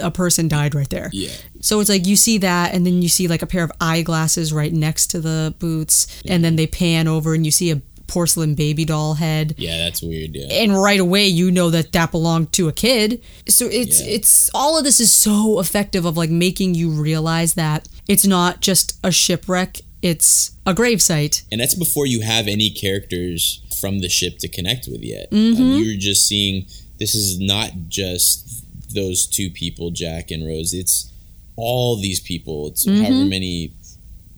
a 0.00 0.10
person 0.10 0.48
died 0.48 0.74
right 0.74 0.88
there. 0.90 1.10
Yeah. 1.12 1.30
So 1.60 1.80
it's 1.80 1.88
like 1.90 2.06
you 2.06 2.16
see 2.16 2.38
that, 2.38 2.74
and 2.74 2.86
then 2.86 3.02
you 3.02 3.08
see 3.08 3.28
like 3.28 3.42
a 3.42 3.46
pair 3.46 3.64
of 3.64 3.72
eyeglasses 3.80 4.52
right 4.52 4.72
next 4.72 5.08
to 5.08 5.20
the 5.20 5.54
boots, 5.58 6.06
yeah. 6.24 6.34
and 6.34 6.44
then 6.44 6.56
they 6.56 6.66
pan 6.66 7.08
over 7.08 7.34
and 7.34 7.44
you 7.44 7.50
see 7.52 7.70
a 7.70 7.80
porcelain 8.06 8.54
baby 8.54 8.84
doll 8.84 9.14
head. 9.14 9.54
Yeah, 9.58 9.78
that's 9.78 10.00
weird. 10.02 10.30
Yeah. 10.34 10.46
And 10.62 10.80
right 10.80 11.00
away 11.00 11.26
you 11.26 11.50
know 11.50 11.70
that 11.70 11.92
that 11.92 12.12
belonged 12.12 12.52
to 12.52 12.68
a 12.68 12.72
kid. 12.72 13.20
So 13.48 13.66
it's 13.66 14.00
Yeah. 14.00 14.12
it's 14.14 14.50
all 14.54 14.78
of 14.78 14.84
this 14.84 15.00
is 15.00 15.10
so 15.12 15.58
effective 15.58 16.04
of 16.04 16.16
like 16.16 16.30
making 16.30 16.74
you 16.76 16.90
realize 16.90 17.54
that 17.54 17.88
it's 18.06 18.24
not 18.24 18.60
just 18.60 18.98
a 19.02 19.10
shipwreck, 19.10 19.80
it's 20.02 20.52
a 20.64 20.72
gravesite. 20.74 21.42
and 21.50 21.60
that's 21.60 21.74
before 21.74 22.06
you 22.06 22.20
have 22.20 22.46
any 22.46 22.70
characters 22.70 23.60
from 23.80 23.98
the 24.00 24.08
ship 24.08 24.38
to 24.38 24.48
connect 24.48 24.86
with 24.86 25.02
yet. 25.02 25.30
Mm-hmm. 25.32 25.60
Um, 25.62 25.82
you're 25.82 25.98
just 25.98 26.26
seeing 26.28 26.66
this 26.98 27.14
is 27.14 27.38
not 27.40 27.70
just 27.88 28.64
those 28.94 29.26
two 29.26 29.50
people, 29.50 29.90
Jack 29.90 30.30
and 30.30 30.46
Rose. 30.46 30.72
It's 30.74 31.12
all 31.56 31.96
these 32.00 32.20
people. 32.20 32.68
It's 32.68 32.86
Mm-hmm. 32.86 33.02
however 33.02 33.24
many 33.24 33.72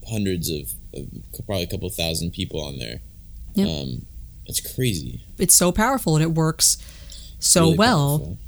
hundreds 0.08 0.48
of, 0.50 0.72
of 0.94 1.06
probably 1.46 1.64
a 1.64 1.66
couple 1.66 1.88
thousand 1.90 2.32
people 2.32 2.60
on 2.62 2.78
there. 2.78 3.00
Yep. 3.54 3.68
Um, 3.68 4.06
it's 4.46 4.74
crazy. 4.74 5.24
It's 5.38 5.54
so 5.54 5.72
powerful 5.72 6.16
and 6.16 6.22
it 6.22 6.32
works 6.32 6.78
so 7.38 7.64
Really 7.66 7.76
well. 7.76 8.18
powerful. 8.18 8.38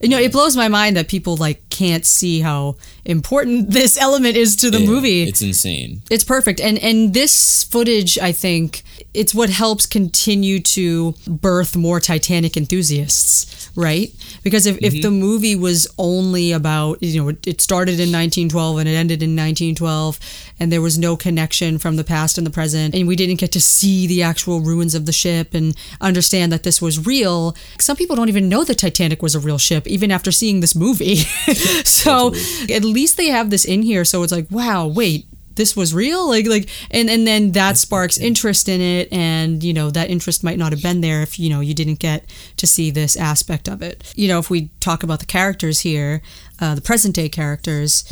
You 0.00 0.08
know, 0.10 0.18
it 0.20 0.30
blows 0.30 0.56
my 0.56 0.68
mind 0.68 0.96
that 0.96 1.08
people 1.08 1.36
like 1.36 1.68
can't 1.70 2.06
see 2.06 2.38
how 2.40 2.76
important 3.04 3.70
this 3.72 4.00
element 4.00 4.36
is 4.36 4.54
to 4.56 4.70
the 4.70 4.78
Yeah, 4.80 4.86
movie. 4.86 5.22
It's 5.24 5.42
insane. 5.42 6.02
It's 6.08 6.22
perfect. 6.22 6.60
And 6.60 6.78
and 6.78 7.12
this 7.14 7.64
footage, 7.64 8.16
I 8.18 8.30
think, 8.30 8.84
it's 9.14 9.34
what 9.34 9.50
helps 9.50 9.86
continue 9.86 10.60
to 10.60 11.14
birth 11.26 11.76
more 11.76 11.98
Titanic 11.98 12.56
enthusiasts, 12.56 13.70
right? 13.74 14.12
Because 14.42 14.66
if, 14.66 14.76
if 14.78 14.92
the 14.92 15.08
mm-hmm. 15.08 15.18
movie 15.18 15.56
was 15.56 15.88
only 15.98 16.52
about, 16.52 17.02
you 17.02 17.20
know, 17.20 17.28
it, 17.30 17.46
it 17.46 17.60
started 17.60 17.94
in 17.94 18.12
1912 18.12 18.78
and 18.78 18.88
it 18.88 18.92
ended 18.92 19.22
in 19.22 19.30
1912, 19.30 20.20
and 20.60 20.70
there 20.70 20.82
was 20.82 20.98
no 20.98 21.16
connection 21.16 21.78
from 21.78 21.96
the 21.96 22.04
past 22.04 22.36
and 22.36 22.46
the 22.46 22.50
present, 22.50 22.94
and 22.94 23.08
we 23.08 23.16
didn't 23.16 23.40
get 23.40 23.50
to 23.52 23.60
see 23.60 24.06
the 24.06 24.22
actual 24.22 24.60
ruins 24.60 24.94
of 24.94 25.06
the 25.06 25.12
ship 25.12 25.54
and 25.54 25.74
understand 26.00 26.52
that 26.52 26.62
this 26.62 26.82
was 26.82 27.06
real, 27.06 27.56
some 27.78 27.96
people 27.96 28.14
don't 28.14 28.28
even 28.28 28.48
know 28.48 28.62
the 28.62 28.74
Titanic 28.74 29.22
was 29.22 29.34
a 29.34 29.40
real 29.40 29.58
ship, 29.58 29.86
even 29.86 30.10
after 30.10 30.30
seeing 30.30 30.60
this 30.60 30.74
movie. 30.74 31.16
so 31.84 32.34
at 32.70 32.84
least 32.84 33.16
they 33.16 33.28
have 33.28 33.48
this 33.50 33.64
in 33.64 33.82
here. 33.82 34.04
So 34.04 34.22
it's 34.22 34.32
like, 34.32 34.46
wow, 34.50 34.86
wait, 34.86 35.26
this 35.58 35.76
was 35.76 35.92
real? 35.92 36.26
Like 36.26 36.46
like 36.46 36.70
and 36.90 37.10
and 37.10 37.26
then 37.26 37.52
that 37.52 37.76
sparks 37.76 38.16
interest 38.16 38.68
in 38.70 38.80
it 38.80 39.12
and 39.12 39.62
you 39.62 39.74
know 39.74 39.90
that 39.90 40.08
interest 40.08 40.42
might 40.42 40.56
not 40.56 40.72
have 40.72 40.82
been 40.82 41.02
there 41.02 41.20
if 41.20 41.38
you 41.38 41.50
know 41.50 41.60
you 41.60 41.74
didn't 41.74 41.98
get 41.98 42.24
to 42.56 42.66
see 42.66 42.90
this 42.90 43.14
aspect 43.16 43.68
of 43.68 43.82
it. 43.82 44.10
You 44.16 44.28
know 44.28 44.38
if 44.38 44.48
we 44.48 44.70
talk 44.80 45.02
about 45.02 45.20
the 45.20 45.26
characters 45.26 45.80
here 45.80 46.22
uh, 46.60 46.74
the 46.74 46.80
present 46.80 47.14
day 47.14 47.28
characters 47.28 48.04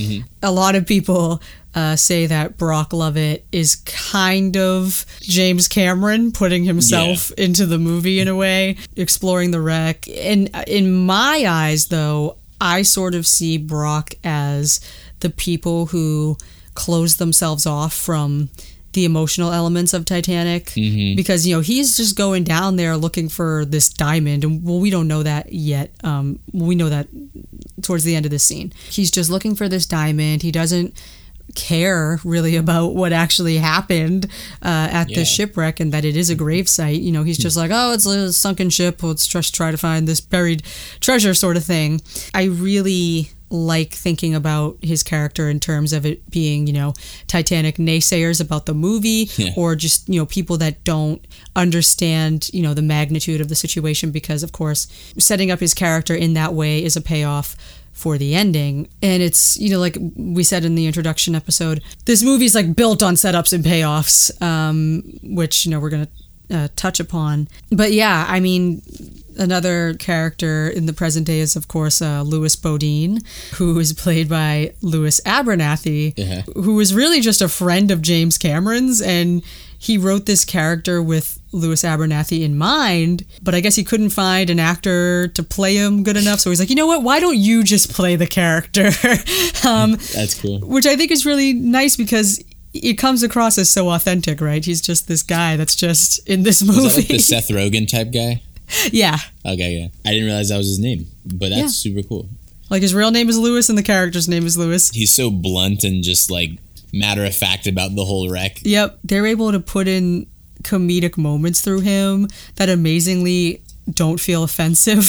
a 0.43 0.53
lot 0.53 0.75
of 0.75 0.87
people 0.87 1.41
uh, 1.75 1.95
say 1.95 2.27
that 2.27 2.57
Brock 2.57 2.93
Lovett 2.93 3.45
is 3.53 3.77
kind 3.85 4.57
of 4.57 5.05
James 5.21 5.69
Cameron 5.69 6.33
putting 6.33 6.65
himself 6.65 7.31
into 7.33 7.67
the 7.67 7.79
movie 7.79 8.19
in 8.19 8.29
a 8.29 8.35
way, 8.35 8.77
exploring 8.97 9.51
the 9.51 9.61
wreck. 9.61 10.09
And 10.09 10.51
in 10.67 11.05
my 11.05 11.45
eyes, 11.47 11.89
though, 11.89 12.39
I 12.61 12.81
sort 12.83 13.15
of 13.15 13.27
see 13.27 13.59
Brock 13.59 14.15
as 14.25 14.81
the 15.21 15.29
people 15.29 15.87
who 15.87 16.39
close 16.77 17.17
themselves 17.17 17.67
off 17.67 17.93
from 17.95 18.51
the 18.93 19.05
emotional 19.05 19.53
elements 19.53 19.93
of 19.93 20.05
Titanic 20.07 20.73
because 21.17 21.47
you 21.47 21.55
know 21.55 21.61
he's 21.61 21.97
just 21.99 22.17
going 22.17 22.45
down 22.45 22.77
there 22.77 22.97
looking 22.97 23.29
for 23.29 23.65
this 23.67 23.89
diamond 23.91 24.43
and 24.45 24.65
well 24.65 24.79
we 24.81 24.89
don't 24.89 25.07
know 25.09 25.23
that 25.23 25.53
yet 25.53 25.91
um, 26.05 26.39
we 26.53 26.75
know 26.75 26.89
that 26.89 27.07
towards 27.83 28.05
the 28.05 28.15
end 28.17 28.25
of 28.25 28.31
the 28.31 28.39
scene 28.39 28.73
he's 28.89 29.11
just 29.11 29.29
looking 29.29 29.55
for 29.55 29.69
this 29.69 29.85
diamond 29.85 30.43
he 30.43 30.51
doesn't 30.51 30.95
care 31.55 32.19
really 32.25 32.57
about 32.57 32.95
what 32.95 33.13
actually 33.13 33.59
happened 33.59 34.27
uh, 34.63 34.89
at 34.91 35.11
Yeah. 35.11 35.19
the 35.19 35.25
shipwreck 35.27 35.79
and 35.79 35.93
that 35.93 36.05
it 36.05 36.17
is 36.17 36.29
a 36.31 36.35
grave 36.35 36.69
site. 36.69 37.01
You 37.01 37.13
know, 37.13 37.23
he's 37.23 37.39
just 37.39 37.57
like, 37.57 37.71
oh, 37.73 37.93
it's 37.93 38.05
a 38.05 38.33
sunken 38.33 38.69
ship. 38.69 39.03
Let's 39.03 39.27
just 39.27 39.55
try 39.55 39.71
to 39.71 39.77
find 39.79 40.09
this 40.09 40.21
buried 40.21 40.65
treasure, 41.01 41.35
sort 41.35 41.57
of 41.57 41.65
thing. 41.65 42.01
I 42.35 42.45
really 42.45 43.31
like 43.51 43.93
thinking 43.93 44.35
about 44.35 44.77
his 44.83 45.03
character 45.03 45.49
in 45.49 45.61
terms 45.61 45.93
of 45.93 46.05
it 46.05 46.29
being, 46.31 46.67
you 46.67 46.73
know, 46.73 46.95
Titanic 47.29 47.77
naysayers 47.77 48.41
about 48.41 48.67
the 48.67 48.75
movie 48.75 49.31
Yeah. 49.37 49.51
or 49.57 49.77
just, 49.77 50.09
you 50.09 50.19
know, 50.21 50.27
people 50.27 50.57
that 50.59 50.83
don't 50.85 51.25
understand, 51.55 52.51
you 52.53 52.63
know, 52.63 52.75
the 52.75 52.83
magnitude 52.83 53.41
of 53.41 53.49
the 53.49 53.55
situation 53.55 54.11
because, 54.11 54.43
of 54.43 54.53
course, 54.53 54.89
setting 55.19 55.51
up 55.51 55.61
his 55.61 55.75
character 55.75 56.15
in 56.15 56.35
that 56.35 56.55
way 56.55 56.83
is 56.83 56.97
a 56.97 57.01
payoff 57.01 57.55
for 57.93 58.19
the 58.19 58.35
ending. 58.35 58.89
And 59.01 59.23
it's, 59.23 59.57
you 59.59 59.71
know, 59.71 59.79
like 59.79 59.97
we 60.17 60.43
said 60.43 60.65
in 60.65 60.75
the 60.75 60.87
introduction 60.87 61.35
episode, 61.35 61.83
this 62.05 62.23
movie's 62.23 62.55
like 62.55 62.75
built 62.77 63.03
on 63.03 63.15
setups 63.15 63.53
and 63.53 63.65
payoffs, 63.65 64.31
um, 64.43 65.03
which, 65.23 65.65
you 65.65 65.71
know, 65.71 65.81
we're 65.81 65.91
going 65.91 66.07
to 66.49 66.57
uh, 66.57 66.69
touch 66.77 67.01
upon. 67.01 67.49
But 67.71 67.93
yeah, 67.93 68.27
I 68.29 68.41
mean, 68.41 68.83
another 69.39 69.95
character 69.95 70.69
in 70.69 70.87
the 70.87 70.93
present 70.93 71.27
day 71.27 71.41
is, 71.41 71.57
of 71.57 71.69
course, 71.69 72.03
uh, 72.03 72.23
Lewis 72.23 72.57
Bodine, 72.57 73.21
who 73.55 73.79
is 73.79 73.93
played 73.93 74.29
by 74.29 74.73
Lewis 74.83 75.21
Abernathy, 75.25 76.17
who 76.55 76.75
was 76.75 76.95
really 76.95 77.21
just 77.21 77.41
a 77.41 77.49
friend 77.49 77.91
of 77.91 78.03
James 78.03 78.39
Cameron's. 78.39 79.01
And 79.01 79.43
he 79.79 79.99
wrote 79.99 80.27
this 80.27 80.45
character 80.45 81.03
with 81.03 81.41
Lewis 81.53 81.83
Abernathy 81.83 82.43
in 82.43 82.57
mind, 82.59 83.25
but 83.43 83.55
I 83.55 83.61
guess 83.61 83.77
he 83.77 83.85
couldn't 83.85 84.11
find 84.11 84.51
an 84.51 84.59
actor 84.59 85.29
to 85.29 85.43
play 85.43 85.77
him 85.77 86.03
good 86.03 86.17
enough. 86.17 86.41
So 86.41 86.51
he's 86.51 86.61
like, 86.61 86.71
you 86.71 86.77
know 86.77 86.87
what? 86.87 87.03
Why 87.03 87.21
don't 87.21 87.37
you 87.37 87.63
just 87.63 87.93
play 87.93 88.17
the 88.17 88.27
character? 88.27 88.87
um, 89.69 89.93
That's 89.93 90.41
cool. 90.41 90.61
which 90.61 90.87
I 90.87 90.97
think 90.97 91.11
is 91.11 91.25
really 91.27 91.53
nice 91.53 91.97
because 91.97 92.43
it 92.73 92.95
comes 92.95 93.23
across 93.23 93.59
as 93.59 93.71
so 93.71 93.91
authentic, 93.91 94.41
right? 94.41 94.65
He's 94.65 94.81
just 94.81 95.09
this 95.09 95.23
guy 95.23 95.57
that's 95.57 95.75
just 95.75 96.27
in 96.29 96.43
this 96.43 96.63
movie. 96.63 96.97
Like 96.97 97.09
the 97.09 97.19
Seth 97.19 97.49
Rogen 97.49 97.89
type 97.89 98.13
guy? 98.13 98.43
yeah. 98.93 99.19
Okay, 99.45 99.73
yeah. 99.79 99.89
I 100.05 100.11
didn't 100.13 100.27
realize 100.27 100.49
that 100.51 100.57
was 100.59 100.67
his 100.69 100.79
name, 100.79 101.07
but 101.25 101.51
that's 101.51 101.61
Yeah. 101.61 101.67
super 101.69 102.03
cool. 102.03 102.29
Like 102.71 102.83
his 102.83 102.95
real 102.95 103.11
name 103.11 103.29
is 103.29 103.39
Lewis 103.39 103.69
and 103.69 103.79
the 103.79 103.83
character's 103.83 104.29
name 104.29 104.45
is 104.47 104.59
Lewis. 104.59 104.91
He's 104.91 105.15
so 105.15 105.31
blunt 105.31 105.85
and 105.85 106.03
just 106.03 106.31
like 106.31 106.51
matter 106.93 107.25
of 107.25 107.35
fact 107.35 107.67
about 107.67 107.95
the 107.95 108.05
whole 108.05 108.29
wreck. 108.29 108.59
Yep. 108.63 108.99
They're 109.05 109.27
able 109.27 109.53
to 109.53 109.61
put 109.61 109.87
in 109.87 110.27
comedic 110.63 111.17
moments 111.17 111.61
through 111.61 111.81
him 111.81 112.29
that 112.57 112.69
amazingly 112.69 113.63
don't 113.93 114.19
feel 114.21 114.43
offensive. 114.43 115.07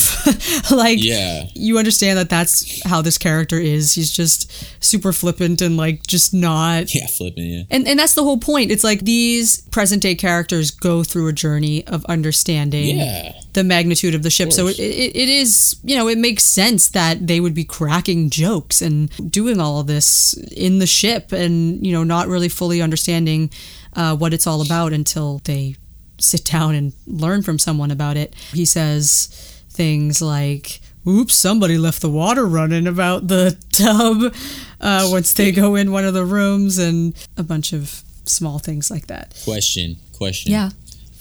like, 0.71 1.03
Yeah. 1.03 1.45
you 1.55 1.77
understand 1.79 2.17
that 2.19 2.29
that's 2.29 2.83
how 2.83 3.01
this 3.01 3.17
character 3.17 3.57
is. 3.59 3.93
He's 3.93 4.11
just 4.11 4.51
super 4.83 5.11
flippant 5.11 5.61
and 5.61 5.77
like 5.77 6.05
just 6.05 6.33
not 6.33 6.93
Yeah, 6.93 7.07
flipping, 7.07 7.45
yeah. 7.47 7.63
And 7.71 7.87
and 7.87 7.97
that's 7.99 8.13
the 8.13 8.23
whole 8.23 8.37
point. 8.37 8.69
It's 8.71 8.83
like 8.83 9.01
these 9.01 9.61
present 9.71 10.01
day 10.03 10.13
characters 10.15 10.69
go 10.71 11.03
through 11.03 11.27
a 11.27 11.33
journey 11.33 11.85
of 11.87 12.05
understanding 12.05 12.97
Yeah. 12.99 13.33
the 13.53 13.63
magnitude 13.63 14.13
of 14.13 14.21
the 14.23 14.29
ship. 14.29 14.53
so 14.53 14.67
it, 14.67 14.77
it, 14.79 15.15
it 15.15 15.29
is, 15.29 15.77
you 15.83 15.95
know, 15.95 16.07
it 16.07 16.17
makes 16.19 16.43
sense 16.43 16.89
that 16.89 17.25
they 17.25 17.39
would 17.39 17.55
be 17.55 17.63
cracking 17.63 18.29
jokes 18.29 18.81
and 18.81 19.09
doing 19.31 19.59
all 19.59 19.79
of 19.79 19.87
this 19.87 20.33
in 20.55 20.77
the 20.79 20.87
ship 20.87 21.31
and, 21.31 21.83
you 21.85 21.91
know, 21.91 22.03
not 22.03 22.27
really 22.27 22.49
fully 22.49 22.81
understanding 22.81 23.49
uh, 23.93 24.15
what 24.15 24.33
it's 24.33 24.45
all 24.45 24.61
about 24.61 24.93
until 24.93 25.41
they 25.45 25.75
sit 26.19 26.45
down 26.45 26.75
and 26.75 26.93
learn 27.05 27.43
from 27.43 27.59
someone 27.59 27.91
about 27.91 28.17
it. 28.17 28.33
He 28.53 28.65
says 28.65 29.27
things 29.69 30.21
like, 30.21 30.79
oops, 31.07 31.35
somebody 31.35 31.77
left 31.77 32.01
the 32.01 32.09
water 32.09 32.45
running 32.45 32.87
about 32.87 33.27
the 33.27 33.57
tub 33.71 34.33
uh, 34.81 35.07
once 35.11 35.33
they 35.33 35.51
go 35.51 35.75
in 35.75 35.91
one 35.91 36.05
of 36.05 36.13
the 36.13 36.25
rooms 36.25 36.77
and 36.77 37.13
a 37.37 37.43
bunch 37.43 37.73
of 37.73 38.03
small 38.25 38.59
things 38.59 38.91
like 38.91 39.07
that. 39.07 39.39
Question, 39.43 39.97
question. 40.17 40.51
Yeah. 40.51 40.69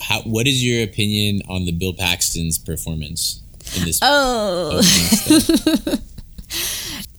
How, 0.01 0.23
what 0.23 0.47
is 0.47 0.63
your 0.65 0.83
opinion 0.85 1.43
on 1.49 1.65
the 1.65 1.73
Bill 1.73 1.95
Paxton's 1.95 2.59
performance 2.59 3.43
in 3.77 3.85
this? 3.85 3.99
Oh, 4.03 4.79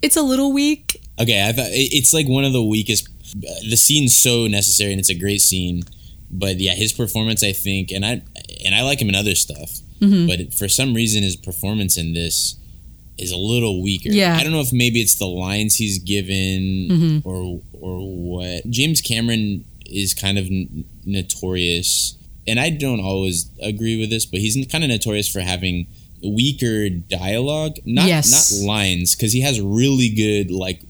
it's 0.02 0.16
a 0.16 0.22
little 0.22 0.54
weak. 0.54 1.02
Okay, 1.20 1.48
I 1.48 1.52
thought 1.54 1.70
it's 1.72 2.14
like 2.14 2.28
one 2.28 2.44
of 2.44 2.54
the 2.54 2.64
weakest. 2.64 3.10
The 3.68 3.76
scene's 3.76 4.16
so 4.16 4.48
necessary, 4.48 4.92
and 4.92 5.00
it's 5.00 5.10
a 5.10 5.16
great 5.18 5.42
scene. 5.42 5.84
But 6.30 6.60
yeah, 6.60 6.76
his 6.76 6.92
performance, 6.94 7.44
I 7.44 7.54
think, 7.54 7.92
and 7.92 8.06
I 8.06 8.22
and 8.66 8.76
I 8.76 8.84
like 8.84 9.02
him 9.02 9.10
in 9.10 9.16
other 9.16 9.36
stuff. 9.36 9.80
Mm-hmm. 10.00 10.28
But 10.28 10.54
for 10.54 10.68
some 10.68 10.94
reason, 10.94 11.24
his 11.24 11.36
performance 11.36 11.98
in 11.98 12.14
this 12.14 12.56
is 13.18 13.32
a 13.32 13.38
little 13.38 13.82
weaker. 13.82 14.10
Yeah. 14.10 14.36
I 14.38 14.44
don't 14.44 14.52
know 14.52 14.60
if 14.62 14.72
maybe 14.74 15.00
it's 15.02 15.16
the 15.16 15.26
lines 15.26 15.76
he's 15.78 15.98
given 16.00 16.88
Mm-hmm. 16.90 17.28
or 17.28 17.62
or 17.74 18.00
what. 18.02 18.70
James 18.70 19.02
Cameron 19.02 19.66
is 19.86 20.14
kind 20.14 20.38
of 20.38 20.46
n- 20.48 20.84
notorious, 21.06 22.18
and 22.48 22.60
I 22.60 22.70
don't 22.70 23.00
always 23.00 23.50
agree 23.62 24.00
with 24.00 24.10
this, 24.10 24.26
but 24.26 24.40
he's 24.40 24.56
kind 24.68 24.84
of 24.84 24.90
notorious 24.90 25.28
for 25.28 25.40
having 25.40 25.88
weaker 26.24 26.90
dialogue, 26.90 27.78
not 27.86 28.08
Yes. 28.08 28.60
not 28.60 28.68
lines, 28.68 29.16
because 29.16 29.34
he 29.34 29.42
has 29.42 29.62
really 29.62 30.10
good 30.10 30.52
like 30.52 30.82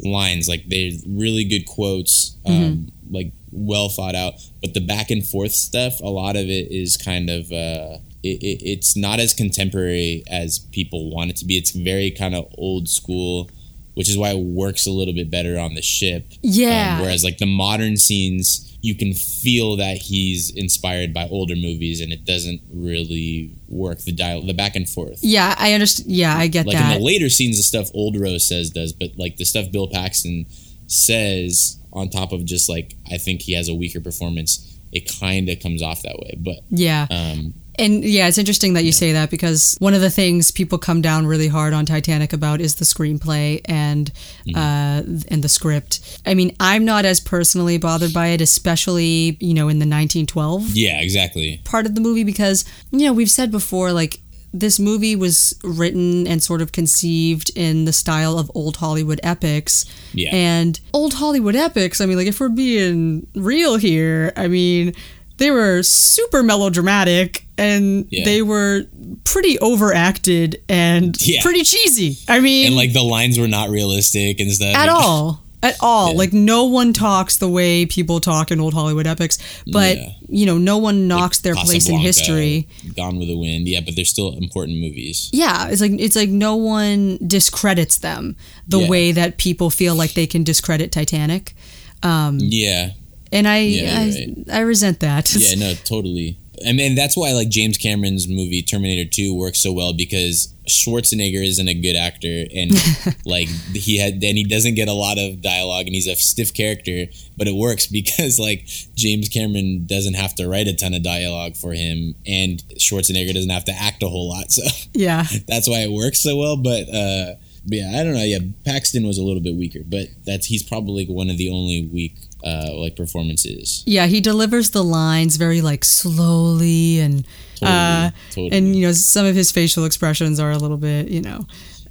lines, 0.00 0.48
like 0.48 0.68
they're 0.68 0.92
really 1.06 1.44
good 1.44 1.66
quotes, 1.66 2.36
um, 2.46 2.90
like 3.10 3.32
well 3.56 3.88
thought 3.88 4.14
out. 4.14 4.34
But 4.60 4.74
the 4.74 4.80
back 4.80 5.10
and 5.10 5.26
forth 5.26 5.52
stuff, 5.52 6.00
a 6.00 6.08
lot 6.08 6.36
of 6.36 6.42
it 6.44 6.70
is 6.70 6.96
kind 6.96 7.30
of. 7.30 7.50
Uh, 7.50 7.98
it, 8.22 8.42
it, 8.42 8.62
it's 8.68 8.96
not 8.96 9.20
as 9.20 9.32
contemporary 9.32 10.24
as 10.28 10.58
people 10.58 11.10
want 11.14 11.30
it 11.30 11.36
to 11.36 11.44
be. 11.44 11.56
It's 11.56 11.70
very 11.70 12.10
kind 12.10 12.34
of 12.34 12.52
old 12.58 12.88
school, 12.88 13.48
which 13.94 14.08
is 14.08 14.18
why 14.18 14.30
it 14.30 14.38
works 14.38 14.84
a 14.86 14.90
little 14.90 15.14
bit 15.14 15.30
better 15.30 15.58
on 15.58 15.74
the 15.74 15.82
ship. 15.82 16.26
Yeah. 16.42 16.96
Um, 16.96 17.02
whereas 17.02 17.22
like 17.22 17.38
the 17.38 17.46
modern 17.46 17.96
scenes, 17.96 18.76
you 18.82 18.96
can 18.96 19.14
feel 19.14 19.76
that 19.76 19.96
he's 19.98 20.50
inspired 20.50 21.14
by 21.14 21.28
older 21.28 21.54
movies, 21.54 22.00
and 22.00 22.12
it 22.12 22.24
doesn't 22.24 22.62
really 22.72 23.52
work 23.68 24.00
the 24.00 24.12
dial, 24.12 24.42
the 24.42 24.54
back 24.54 24.74
and 24.74 24.88
forth. 24.88 25.20
Yeah, 25.22 25.54
I 25.56 25.72
understand. 25.74 26.10
Yeah, 26.10 26.36
I 26.36 26.48
get 26.48 26.66
Like 26.66 26.76
that. 26.76 26.94
in 26.94 26.98
the 26.98 27.04
later 27.04 27.28
scenes, 27.28 27.58
the 27.58 27.62
stuff 27.62 27.90
Old 27.94 28.16
Rose 28.16 28.46
says 28.48 28.70
does, 28.70 28.92
but 28.92 29.10
like 29.16 29.36
the 29.36 29.44
stuff 29.44 29.70
Bill 29.70 29.86
Paxton 29.88 30.46
says 30.88 31.78
on 31.96 32.08
top 32.10 32.30
of 32.32 32.44
just 32.44 32.68
like 32.68 32.94
I 33.10 33.16
think 33.18 33.42
he 33.42 33.54
has 33.54 33.68
a 33.68 33.74
weaker 33.74 34.00
performance, 34.00 34.78
it 34.92 35.10
kind 35.20 35.48
of 35.48 35.58
comes 35.60 35.82
off 35.82 36.02
that 36.02 36.18
way. 36.18 36.36
But 36.38 36.58
yeah. 36.70 37.06
um, 37.10 37.54
And 37.78 38.04
yeah, 38.04 38.28
it's 38.28 38.38
interesting 38.38 38.74
that 38.74 38.84
you 38.84 38.92
say 38.92 39.12
that 39.12 39.30
because 39.30 39.76
one 39.80 39.92
of 39.94 40.00
the 40.00 40.10
things 40.10 40.50
people 40.50 40.78
come 40.78 41.02
down 41.02 41.26
really 41.26 41.48
hard 41.48 41.72
on 41.74 41.84
Titanic 41.84 42.32
about 42.32 42.60
is 42.60 42.76
the 42.76 42.84
screenplay 42.84 43.60
and 43.64 44.12
Mm-hmm. 44.46 44.56
uh, 44.56 45.24
and 45.32 45.42
the 45.42 45.48
script. 45.48 46.20
I 46.24 46.34
mean, 46.34 46.54
I'm 46.60 46.84
not 46.84 47.04
as 47.04 47.18
personally 47.20 47.78
bothered 47.78 48.12
by 48.14 48.28
it, 48.28 48.40
especially 48.40 49.36
you 49.40 49.54
know 49.54 49.68
in 49.68 49.78
the 49.80 49.88
1912 49.88 50.76
yeah, 50.76 51.00
exactly. 51.00 51.60
part 51.64 51.86
of 51.86 51.94
the 51.96 52.00
movie 52.00 52.24
because 52.24 52.64
you 52.92 53.06
know 53.06 53.12
we've 53.12 53.30
said 53.30 53.50
before 53.50 53.90
like 53.92 54.20
this 54.58 54.78
movie 54.78 55.14
was 55.16 55.54
written 55.62 56.26
and 56.26 56.42
sort 56.42 56.62
of 56.62 56.72
conceived 56.72 57.50
in 57.54 57.84
the 57.84 57.92
style 57.92 58.38
of 58.38 58.50
old 58.54 58.76
Hollywood 58.76 59.20
epics. 59.22 59.84
Yeah. 60.14 60.30
And 60.34 60.80
old 60.92 61.14
Hollywood 61.14 61.54
epics, 61.56 62.00
I 62.00 62.06
mean, 62.06 62.16
like 62.16 62.26
if 62.26 62.40
we're 62.40 62.48
being 62.48 63.26
real 63.34 63.76
here, 63.76 64.32
I 64.36 64.48
mean, 64.48 64.94
they 65.38 65.50
were 65.50 65.82
super 65.82 66.42
melodramatic 66.42 67.44
and 67.58 68.06
Yeah. 68.10 68.24
they 68.24 68.40
were 68.42 68.86
pretty 69.24 69.58
overacted 69.58 70.60
and 70.68 71.16
Yeah. 71.20 71.42
pretty 71.42 71.62
cheesy. 71.62 72.18
I 72.28 72.40
mean, 72.40 72.68
And 72.68 72.76
like 72.76 72.92
the 72.92 73.02
lines 73.04 73.38
were 73.38 73.48
not 73.48 73.68
realistic 73.70 74.40
and 74.40 74.50
stuff. 74.52 74.74
at 74.74 74.88
all. 74.88 75.42
At 75.62 75.76
all. 75.80 76.12
Yeah. 76.12 76.18
Like 76.18 76.32
no 76.32 76.64
one 76.64 76.92
talks 76.92 77.38
the 77.38 77.48
way 77.48 77.86
people 77.86 78.20
talk 78.20 78.50
in 78.50 78.60
old 78.60 78.74
Hollywood 78.74 79.06
epics, 79.06 79.38
but 79.72 79.96
Yeah. 79.96 80.12
you 80.28 80.46
know, 80.46 80.58
no 80.58 80.76
one 80.78 81.08
knocks 81.08 81.40
their 81.40 81.54
place 81.54 81.88
in 81.88 81.98
history. 81.98 82.68
Gone 82.96 83.18
with 83.18 83.28
the 83.28 83.36
Wind, 83.38 83.66
yeah, 83.66 83.80
but 83.80 83.96
they're 83.96 84.04
still 84.04 84.32
important 84.36 84.78
movies. 84.78 85.30
Yeah, 85.32 85.68
it's 85.68 85.80
like 85.80 85.92
it's 85.98 86.14
like 86.16 86.28
no 86.30 86.54
one 86.56 87.18
discredits 87.26 87.98
them 87.98 88.36
the 88.68 88.80
Yeah. 88.80 88.88
way 88.88 89.12
that 89.12 89.38
people 89.38 89.70
feel 89.70 89.94
like 89.94 90.14
they 90.14 90.26
can 90.26 90.44
discredit 90.44 90.92
Titanic. 90.92 91.54
Um, 92.02 92.38
Yeah, 92.40 92.90
and 93.32 93.48
I 93.48 93.56
I, 93.56 93.58
you're 93.60 94.34
I 94.52 94.60
resent 94.60 95.00
that. 95.00 95.34
yeah, 95.34 95.54
no, 95.56 95.74
totally. 95.84 96.38
I 96.66 96.72
mean, 96.72 96.94
that's 96.94 97.16
why 97.16 97.32
like 97.32 97.48
James 97.48 97.76
Cameron's 97.76 98.28
movie 98.28 98.62
Terminator 98.62 99.08
Two 99.08 99.34
works 99.34 99.58
so 99.58 99.72
well 99.72 99.92
because 99.92 100.54
Schwarzenegger 100.68 101.44
isn't 101.44 101.68
a 101.68 101.74
good 101.74 101.96
actor, 101.96 102.46
and 102.54 102.72
like 103.24 103.48
he 103.48 103.98
had, 103.98 104.14
and 104.14 104.38
he 104.38 104.44
doesn't 104.44 104.74
get 104.74 104.88
a 104.88 104.92
lot 104.92 105.18
of 105.18 105.42
dialogue, 105.42 105.86
and 105.86 105.94
he's 105.94 106.06
a 106.06 106.16
stiff 106.16 106.54
character, 106.54 107.06
but 107.36 107.46
it 107.46 107.54
works 107.54 107.86
because 107.96 108.38
like 108.38 108.66
James 108.94 109.28
Cameron 109.28 109.86
doesn't 109.86 110.14
have 110.14 110.34
to 110.36 110.48
write 110.48 110.68
a 110.68 110.74
ton 110.74 110.94
of 110.94 111.02
dialogue 111.02 111.56
for 111.56 111.72
him, 111.72 112.14
and 112.26 112.62
Schwarzenegger 112.78 113.34
doesn't 113.34 113.50
have 113.50 113.64
to 113.66 113.72
act 113.72 114.02
a 114.02 114.08
whole 114.08 114.28
lot, 114.28 114.50
so 114.52 114.62
yeah. 114.92 115.24
that's 115.46 115.68
why 115.68 115.80
it 115.80 115.90
works 115.90 116.20
so 116.20 116.36
well. 116.36 116.56
But 116.56 116.88
uh, 116.88 117.34
yeah, 117.66 117.98
I 117.98 118.04
don't 118.04 118.14
know. 118.14 118.22
Yeah, 118.22 118.38
Paxton 118.64 119.06
was 119.06 119.18
a 119.18 119.22
little 119.22 119.42
bit 119.42 119.56
weaker, 119.56 119.80
but 119.84 120.08
that's 120.24 120.46
he's 120.46 120.62
probably 120.62 121.06
one 121.06 121.30
of 121.30 121.38
the 121.38 121.50
only 121.50 121.88
weak 121.92 122.16
uh, 122.46 122.70
like 122.74 122.94
performances. 122.96 123.82
Yeah, 123.86 124.06
he 124.06 124.20
delivers 124.20 124.70
the 124.70 124.84
lines 124.84 125.36
very 125.36 125.60
like 125.60 125.84
slowly 125.84 127.00
and 127.00 127.26
Totally, 127.56 127.72
uh 127.78 128.10
totally. 128.30 128.50
and 128.58 128.76
you 128.76 128.86
know 128.86 128.92
some 128.92 129.24
of 129.26 129.34
his 129.34 129.50
facial 129.50 129.84
expressions 129.86 130.38
are 130.38 130.50
a 130.52 130.58
little 130.58 130.76
bit, 130.76 131.08
you 131.08 131.22
know, 131.22 131.46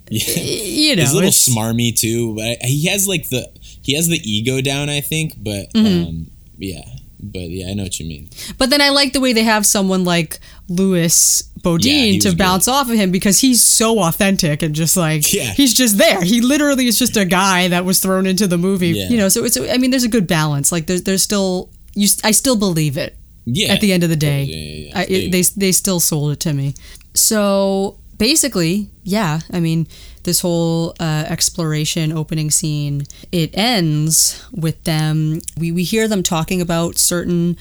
Yeah. 0.10 0.24
you 0.40 0.96
know, 0.96 1.02
He's 1.02 1.12
a 1.14 1.16
little 1.16 1.32
smarmy 1.32 1.98
too, 2.00 2.36
but 2.36 2.58
he 2.62 2.88
has 2.88 3.08
like 3.08 3.30
the 3.30 3.50
he 3.82 3.96
has 3.96 4.08
the 4.08 4.22
ego 4.24 4.62
down, 4.62 4.90
I 4.90 5.02
think. 5.02 5.34
But 5.38 5.74
Mm-hmm. 5.74 6.08
um, 6.10 6.28
yeah, 6.58 6.86
but 7.32 7.42
yeah, 7.50 7.70
I 7.70 7.74
know 7.74 7.84
what 7.84 8.00
you 8.00 8.06
mean. 8.06 8.30
But 8.58 8.70
then 8.70 8.82
I 8.82 8.90
like 8.90 9.14
the 9.14 9.20
way 9.20 9.34
they 9.34 9.44
have 9.44 9.66
someone 9.66 10.04
like 10.04 10.40
Lewis 10.70 11.42
Bodine 11.62 12.14
he 12.14 12.20
to 12.20 12.36
bounce 12.36 12.68
off 12.68 12.90
of 12.90 12.96
him 12.96 13.12
because 13.12 13.40
he's 13.40 13.62
so 13.62 14.00
authentic 14.04 14.62
and 14.62 14.76
just 14.76 14.96
like 14.96 15.32
Yeah. 15.34 15.52
he's 15.54 15.74
just 15.74 15.98
there. 15.98 16.22
He 16.24 16.42
literally 16.42 16.88
is 16.88 17.00
just 17.00 17.18
a 17.18 17.26
guy 17.26 17.68
that 17.70 17.86
was 17.86 18.00
thrown 18.00 18.26
into 18.28 18.48
the 18.48 18.58
movie. 18.58 18.90
Yeah. 18.90 19.10
You 19.10 19.18
know, 19.18 19.30
so 19.30 19.44
it's 19.46 19.58
I 19.58 19.78
mean 19.78 19.92
there's 19.92 20.04
a 20.04 20.10
good 20.10 20.28
balance. 20.28 20.72
Like 20.72 20.86
there's 20.88 21.04
there's 21.04 21.24
still 21.24 21.70
you 21.96 22.08
I 22.24 22.32
still 22.32 22.56
believe 22.56 22.98
it 22.98 23.16
Yeah, 23.46 23.74
at 23.74 23.82
the 23.82 23.92
end 23.94 24.04
of 24.04 24.10
the 24.10 24.16
day. 24.16 24.44
Yeah, 24.44 24.56
yeah, 24.56 24.88
yeah. 24.90 25.00
I, 25.00 25.04
it, 25.10 25.32
they 25.32 25.42
they 25.42 25.72
still 25.72 26.00
sold 26.00 26.32
it 26.34 26.40
to 26.42 26.54
me. 26.54 26.74
So 27.14 27.98
basically, 28.18 28.90
yeah, 29.04 29.40
I 29.52 29.60
mean, 29.60 29.88
this 30.26 30.42
whole 30.42 30.94
uh, 31.00 31.26
exploration 31.28 32.12
opening 32.12 32.52
scene 32.52 33.04
it 33.32 33.58
ends 33.58 34.44
with 34.52 34.84
them. 34.84 35.42
We 35.58 35.72
we 35.72 35.84
hear 35.84 36.08
them 36.08 36.24
talking 36.24 36.62
about 36.62 36.98
certain 36.98 37.58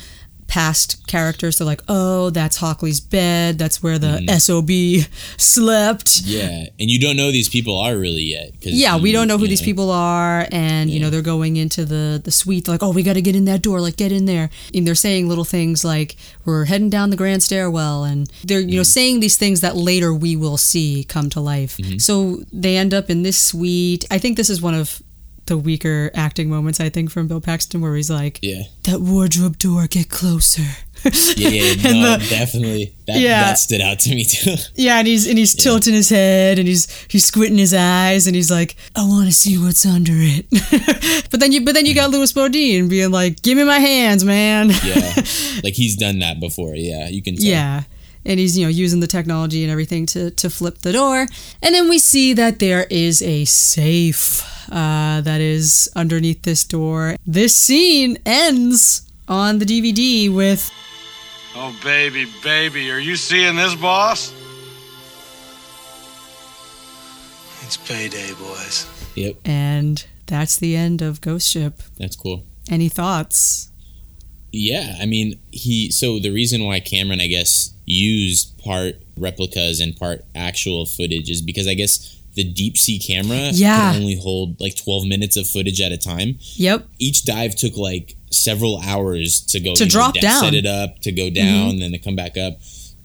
past 0.47 1.07
characters. 1.07 1.59
They're 1.59 1.67
like, 1.67 1.83
oh, 1.89 2.31
that's 2.31 2.59
Hockley's 2.59 3.01
bed. 3.01 3.59
That's 3.59 3.83
where 3.83 3.99
the 3.99 4.15
Mm-hmm. 4.15 4.37
SOB 4.39 5.11
slept. 5.39 6.21
yeah, 6.25 6.67
and 6.79 6.91
you 6.91 7.01
don't 7.01 7.17
know 7.17 7.31
these 7.31 7.49
people 7.49 7.79
are 7.79 7.97
really 7.97 8.23
yet. 8.23 8.51
Yeah, 8.61 8.97
we 8.99 9.13
don't 9.13 9.29
know 9.29 9.39
who 9.39 9.45
yeah. 9.45 9.51
these 9.51 9.63
people 9.63 9.91
are, 9.91 10.47
and 10.53 10.91
you 10.91 11.01
know 11.01 11.11
they're 11.11 11.23
going 11.23 11.57
into 11.57 11.85
the 11.85 12.21
the 12.25 12.31
suite. 12.31 12.65
They're 12.67 12.75
like, 12.75 12.83
oh, 12.83 12.93
we 12.93 13.03
got 13.03 13.15
to 13.15 13.23
get 13.23 13.37
in 13.37 13.45
that 13.47 13.63
door. 13.63 13.81
Like, 13.81 13.97
get 13.97 14.13
in 14.13 14.25
there. 14.27 14.51
And 14.75 14.87
they're 14.87 14.95
saying 14.95 15.29
little 15.29 15.45
things 15.45 15.85
like, 15.85 16.17
we're 16.45 16.65
heading 16.67 16.91
down 16.91 17.11
the 17.11 17.17
grand 17.17 17.43
stairwell, 17.43 18.05
and 18.05 18.31
they're 18.45 18.61
you 18.61 18.77
know 18.77 18.85
Mm-hmm. 18.85 19.01
saying 19.01 19.21
these 19.21 19.37
things 19.39 19.61
that 19.63 19.77
later 19.77 20.13
we 20.13 20.37
will 20.37 20.57
see 20.59 21.05
come 21.05 21.31
to 21.31 21.41
life. 21.41 21.77
Mm-hmm. 21.79 21.99
So 21.99 22.43
they 22.53 22.77
end 22.77 22.93
up 22.93 23.09
in 23.11 23.23
this 23.23 23.39
suite. 23.39 24.05
I 24.11 24.19
think 24.19 24.37
this 24.37 24.51
is 24.51 24.61
one 24.61 24.75
of 24.75 25.03
the 25.47 25.59
weaker 25.59 26.11
acting 26.15 26.49
moments. 26.49 26.81
I 26.81 26.89
think 26.89 27.11
from 27.11 27.27
Bill 27.29 27.41
Paxton, 27.41 27.81
where 27.81 27.95
he's 27.97 28.11
like, 28.11 28.39
Yeah, 28.43 28.63
that 28.85 29.01
wardrobe 29.01 29.59
door, 29.59 29.87
get 29.87 30.09
closer. 30.09 30.63
yeah, 31.37 31.49
yeah. 31.49 31.93
No, 31.93 32.17
the- 32.17 32.27
definitely. 32.31 32.95
That, 33.07 33.21
Yeah. 33.21 33.43
that 33.45 33.59
stood 33.59 33.83
out 33.83 33.99
to 34.01 34.15
me 34.15 34.25
too. 34.25 34.55
Yeah, 34.75 34.99
and 34.99 35.07
he's 35.07 35.27
and 35.27 35.37
he's 35.39 35.55
tilting 35.55 35.93
his 35.93 36.09
head 36.09 36.59
and 36.59 36.67
he's 36.67 36.89
he's 37.09 37.27
squinting 37.27 37.59
his 37.59 37.75
eyes 37.75 38.27
and 38.27 38.35
he's 38.35 38.51
like, 38.51 38.77
I 38.97 39.07
want 39.07 39.27
to 39.27 39.33
see 39.33 39.59
what's 39.59 39.85
under 39.85 40.13
it. 40.17 40.47
but 41.31 41.41
then 41.41 41.53
you 41.53 41.63
but 41.65 41.75
then 41.75 41.85
you 41.85 41.95
got 41.95 42.11
Lewis 42.11 42.33
Bodine 42.33 42.89
being 42.89 43.11
like, 43.11 43.43
Give 43.43 43.59
me 43.59 43.65
my 43.65 43.79
hands, 43.81 44.25
man. 44.25 44.71
yeah, 44.71 45.15
like 45.63 45.75
he's 45.75 45.97
done 45.97 46.21
that 46.21 46.41
before. 46.41 46.75
Yeah, 46.75 47.09
you 47.09 47.23
can. 47.23 47.37
Tell. 47.37 47.45
Yeah. 47.45 47.83
And 48.25 48.41
he's, 48.41 48.57
you 48.57 48.65
know, 48.65 48.71
using 48.71 49.01
the 49.01 49.07
technology 49.07 49.63
and 49.63 49.71
everything 49.71 50.07
to, 50.07 50.31
to 50.31 50.49
flip 50.51 50.79
the 50.79 50.93
door. 50.93 51.27
And 51.63 51.75
then 51.75 51.89
we 51.89 51.99
see 51.99 52.33
that 52.35 52.59
there 52.59 52.87
is 52.91 53.21
a 53.23 53.45
safe 53.45 54.43
uh, 54.73 55.21
that 55.21 55.41
is 55.41 55.91
underneath 55.95 56.43
this 56.43 56.65
door. 56.65 57.17
This 57.27 57.55
scene 57.55 58.17
ends 58.25 59.03
on 59.29 59.59
the 59.59 59.65
DVD 59.67 60.33
with 60.35 60.71
Oh, 61.57 61.73
baby, 61.85 62.27
baby, 62.43 62.91
are 62.91 62.99
you 62.99 63.15
seeing 63.15 63.55
this, 63.55 63.77
boss? 63.77 64.33
It's 67.63 67.77
payday, 67.77 68.33
boys. 68.35 68.87
Yep, 69.15 69.37
and 69.45 70.05
that's 70.27 70.57
the 70.57 70.75
end 70.77 71.01
of 71.01 71.21
Ghost 71.21 71.49
Ship. 71.49 71.81
that's 71.97 72.17
cool. 72.17 72.45
Any 72.69 72.89
thoughts? 72.89 73.71
Yeah, 74.55 74.97
I 75.01 75.07
mean, 75.07 75.39
he. 75.51 75.91
So 75.91 76.19
the 76.19 76.31
reason 76.31 76.65
why 76.65 76.81
Cameron, 76.81 77.21
I 77.21 77.27
guess, 77.27 77.73
used 77.87 78.57
part 78.59 78.97
replicas 79.17 79.81
and 79.81 79.97
part 79.97 80.25
actual 80.35 80.87
footage 80.87 81.31
is 81.31 81.43
because 81.43 81.67
I 81.69 81.75
guess 81.75 82.19
the 82.35 82.45
deep 82.45 82.77
sea 82.77 82.99
camera 82.99 83.51
Yeah. 83.53 83.93
can 83.93 84.01
only 84.03 84.17
hold 84.19 84.61
like 84.61 84.75
12 84.77 85.07
minutes 85.07 85.37
of 85.37 85.49
footage 85.49 85.81
at 85.81 85.93
a 85.93 85.97
time. 85.97 86.39
Yep. 86.57 86.87
Each 86.99 87.25
dive 87.25 87.55
took 87.55 87.77
like 87.77 88.17
several 88.31 88.81
hours 88.85 89.41
to 89.51 89.61
go 89.61 89.75
To 89.75 89.85
you 89.85 89.87
know, 89.87 89.91
drop 89.91 90.15
down. 90.15 90.33
Mm-hmm. 90.33 90.45
set 90.45 90.55
it 90.55 90.67
up, 90.67 90.99
to 91.03 91.13
go 91.13 91.31
down, 91.31 91.79
then 91.79 91.93
to 91.93 91.99
come 91.99 92.17
back 92.17 92.37
up. 92.37 92.55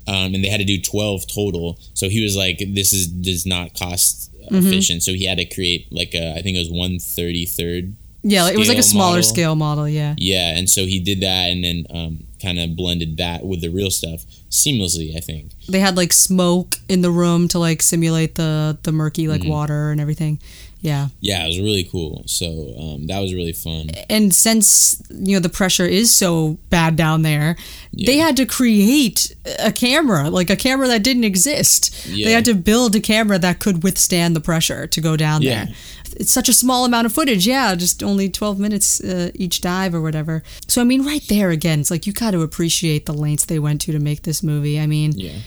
Um, 0.07 0.33
and 0.33 0.43
they 0.43 0.47
had 0.49 0.57
to 0.59 0.65
do 0.65 0.81
12 0.81 1.27
total. 1.27 1.77
So 1.93 2.09
he 2.09 2.23
was 2.23 2.35
like, 2.35 2.57
this 2.73 2.91
is 2.93 3.07
does 3.07 3.45
not 3.45 3.73
cost 3.77 4.25
Mm-hmm. 4.49 4.65
efficient. 4.65 5.03
So 5.03 5.13
he 5.13 5.25
had 5.25 5.37
to 5.37 5.45
create 5.45 5.85
like 5.91 6.15
a, 6.15 6.31
I 6.35 6.41
think 6.41 6.57
it 6.57 6.59
was 6.59 6.71
133rd 6.71 7.93
Yeah, 8.23 8.49
it 8.49 8.57
was 8.57 8.67
like 8.67 8.77
a 8.77 8.83
smaller 8.83 9.11
model. 9.17 9.23
scale 9.23 9.55
model. 9.55 9.87
Yeah. 9.87 10.15
Yeah, 10.17 10.57
and 10.57 10.69
so 10.69 10.85
he 10.85 10.99
did 10.99 11.21
that, 11.21 11.45
and 11.49 11.63
then 11.63 11.85
um, 11.89 12.19
kind 12.41 12.59
of 12.59 12.75
blended 12.75 13.17
that 13.17 13.45
with 13.45 13.61
the 13.61 13.69
real 13.69 13.91
stuff 13.91 14.25
seamlessly. 14.49 15.15
I 15.15 15.19
think. 15.21 15.51
They 15.69 15.79
had 15.79 15.95
like 15.97 16.11
smoke 16.13 16.75
in 16.89 17.01
the 17.01 17.11
room 17.11 17.47
to 17.49 17.59
like 17.59 17.81
simulate 17.81 18.35
the 18.35 18.77
the 18.83 18.91
murky 18.91 19.27
like 19.27 19.41
Mm-hmm. 19.41 19.49
water 19.49 19.91
and 19.91 20.01
everything. 20.01 20.39
Yeah. 20.81 21.09
Yeah, 21.19 21.43
it 21.43 21.47
was 21.47 21.59
really 21.59 21.83
cool. 21.83 22.23
So 22.25 22.45
um, 22.79 23.07
that 23.07 23.19
was 23.19 23.33
really 23.33 23.51
fun. 23.51 23.89
And 24.09 24.33
since 24.33 25.01
you 25.09 25.33
know 25.35 25.41
the 25.41 25.49
pressure 25.49 25.85
is 25.85 26.09
so 26.15 26.57
bad 26.69 26.95
down 26.95 27.21
there, 27.21 27.57
they 27.93 28.15
had 28.17 28.37
to 28.37 28.45
create 28.45 29.35
a 29.59 29.73
camera, 29.73 30.29
like 30.29 30.49
a 30.49 30.55
camera 30.55 30.87
that 30.87 31.03
didn't 31.03 31.25
exist. 31.25 32.05
They 32.07 32.31
had 32.31 32.45
to 32.45 32.53
build 32.53 32.95
a 32.95 33.01
camera 33.01 33.37
that 33.39 33.59
could 33.59 33.83
withstand 33.83 34.37
the 34.37 34.39
pressure 34.41 34.87
to 34.87 35.01
go 35.01 35.17
down 35.17 35.41
Yeah. 35.41 35.65
there. 35.65 35.75
It's 36.19 36.31
such 36.33 36.49
a 36.49 36.53
small 36.53 36.83
amount 36.85 37.05
of 37.05 37.13
footage, 37.13 37.47
yeah, 37.47 37.73
just 37.75 38.03
only 38.03 38.29
12 38.29 38.59
minutes 38.59 39.01
uh, 39.01 39.31
each 39.33 39.61
dive 39.61 39.95
or 39.95 40.01
whatever. 40.01 40.43
So 40.67 40.81
I 40.81 40.83
mean, 40.83 41.05
right 41.05 41.23
there 41.29 41.49
again, 41.49 41.79
it's 41.79 41.89
like 41.89 42.05
you 42.05 42.13
got 42.13 42.31
to 42.31 42.41
appreciate 42.41 43.05
the 43.05 43.13
lengths 43.13 43.45
they 43.45 43.57
went 43.59 43.79
to 43.81 43.91
to 43.93 43.99
make 43.99 44.23
this 44.23 44.43
movie. 44.43 44.79
I 44.79 44.85
mean, 44.85 45.13
Yeah, 45.15 45.37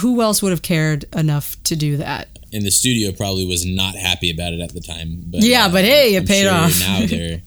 who 0.00 0.20
else 0.20 0.42
would 0.42 0.50
have 0.50 0.62
cared 0.62 1.04
enough 1.14 1.56
to 1.64 1.76
do 1.76 1.96
that? 1.98 2.28
and 2.52 2.66
the 2.66 2.70
studio 2.72 3.12
probably 3.12 3.46
was 3.46 3.64
not 3.64 3.94
happy 3.94 4.28
about 4.28 4.52
it 4.52 4.58
at 4.60 4.74
the 4.74 4.80
time. 4.80 5.22
But 5.28 5.42
Yeah, 5.44 5.66
uh, 5.66 5.72
but 5.72 5.84
hey, 5.84 6.16
it 6.16 6.22
I'm 6.22 6.26
paid 6.26 6.42
sure 6.42 6.52
off. 6.52 6.80
now 6.80 7.06
they're 7.06 7.42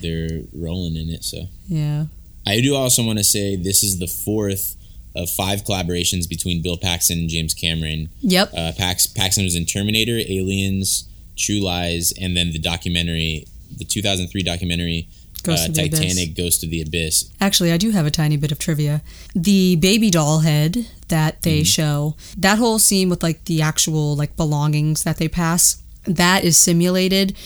they're 0.00 0.40
rolling 0.54 0.96
in 0.96 1.10
it. 1.10 1.22
So 1.24 1.42
Yeah. 1.68 2.06
I 2.46 2.60
do 2.62 2.74
also 2.74 3.04
want 3.04 3.18
to 3.18 3.24
say 3.24 3.56
this 3.56 3.82
is 3.82 3.98
the 3.98 4.06
fourth 4.06 4.76
of 5.14 5.28
five 5.28 5.64
collaborations 5.64 6.26
between 6.26 6.62
Bill 6.62 6.78
Paxton 6.78 7.18
and 7.18 7.28
James 7.28 7.52
Cameron. 7.52 8.08
Yep. 8.22 8.50
Uh, 8.56 8.72
Pax, 8.78 9.06
Paxton 9.06 9.44
was 9.44 9.54
in 9.54 9.66
Terminator, 9.66 10.16
Aliens, 10.16 11.04
True 11.38 11.60
Lies, 11.60 12.12
and 12.20 12.36
then 12.36 12.52
the 12.52 12.58
documentary, 12.58 13.46
the 13.76 13.84
2003 13.84 14.42
documentary, 14.42 15.08
Ghost 15.42 15.66
uh, 15.66 15.68
of 15.68 15.74
the 15.74 15.86
Abyss. 15.86 15.98
Titanic, 16.00 16.36
Ghost 16.36 16.64
of 16.64 16.70
the 16.70 16.82
Abyss. 16.82 17.30
Actually, 17.40 17.72
I 17.72 17.76
do 17.76 17.90
have 17.90 18.06
a 18.06 18.10
tiny 18.10 18.36
bit 18.36 18.52
of 18.52 18.58
trivia. 18.58 19.02
The 19.34 19.76
baby 19.76 20.10
doll 20.10 20.40
head 20.40 20.88
that 21.08 21.42
they 21.42 21.62
show, 21.62 22.16
that 22.36 22.58
whole 22.58 22.78
scene 22.78 23.08
with 23.08 23.22
like 23.22 23.44
the 23.44 23.62
actual 23.62 24.16
like 24.16 24.36
belongings 24.36 25.04
that 25.04 25.18
they 25.18 25.28
pass, 25.28 25.82
that 26.04 26.44
is 26.44 26.56
simulated. 26.56 27.36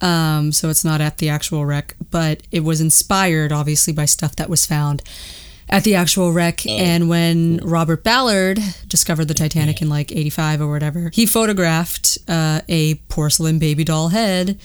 Um, 0.00 0.50
so 0.50 0.68
it's 0.68 0.84
not 0.84 1.00
at 1.00 1.18
the 1.18 1.28
actual 1.28 1.64
wreck, 1.64 1.94
but 2.10 2.42
it 2.50 2.60
was 2.60 2.80
inspired 2.80 3.52
obviously 3.52 3.92
by 3.92 4.04
stuff 4.04 4.34
that 4.36 4.50
was 4.50 4.66
found 4.66 5.02
at 5.68 5.84
the 5.84 5.94
actual 5.94 6.32
wreck. 6.32 6.66
and 6.66 7.08
when 7.08 7.58
Robert 7.58 8.04
Ballard 8.04 8.58
discovered 8.88 9.26
the 9.26 9.34
Titanic 9.34 9.80
in 9.82 9.88
like 9.88 10.12
85 10.12 10.62
or 10.62 10.68
whatever, 10.68 11.10
he 11.12 11.26
photographed 11.26 12.18
uh, 12.28 12.60
a 12.68 12.96
porcelain 13.08 13.58
baby 13.58 13.84
doll 13.84 14.08
head 14.08 14.58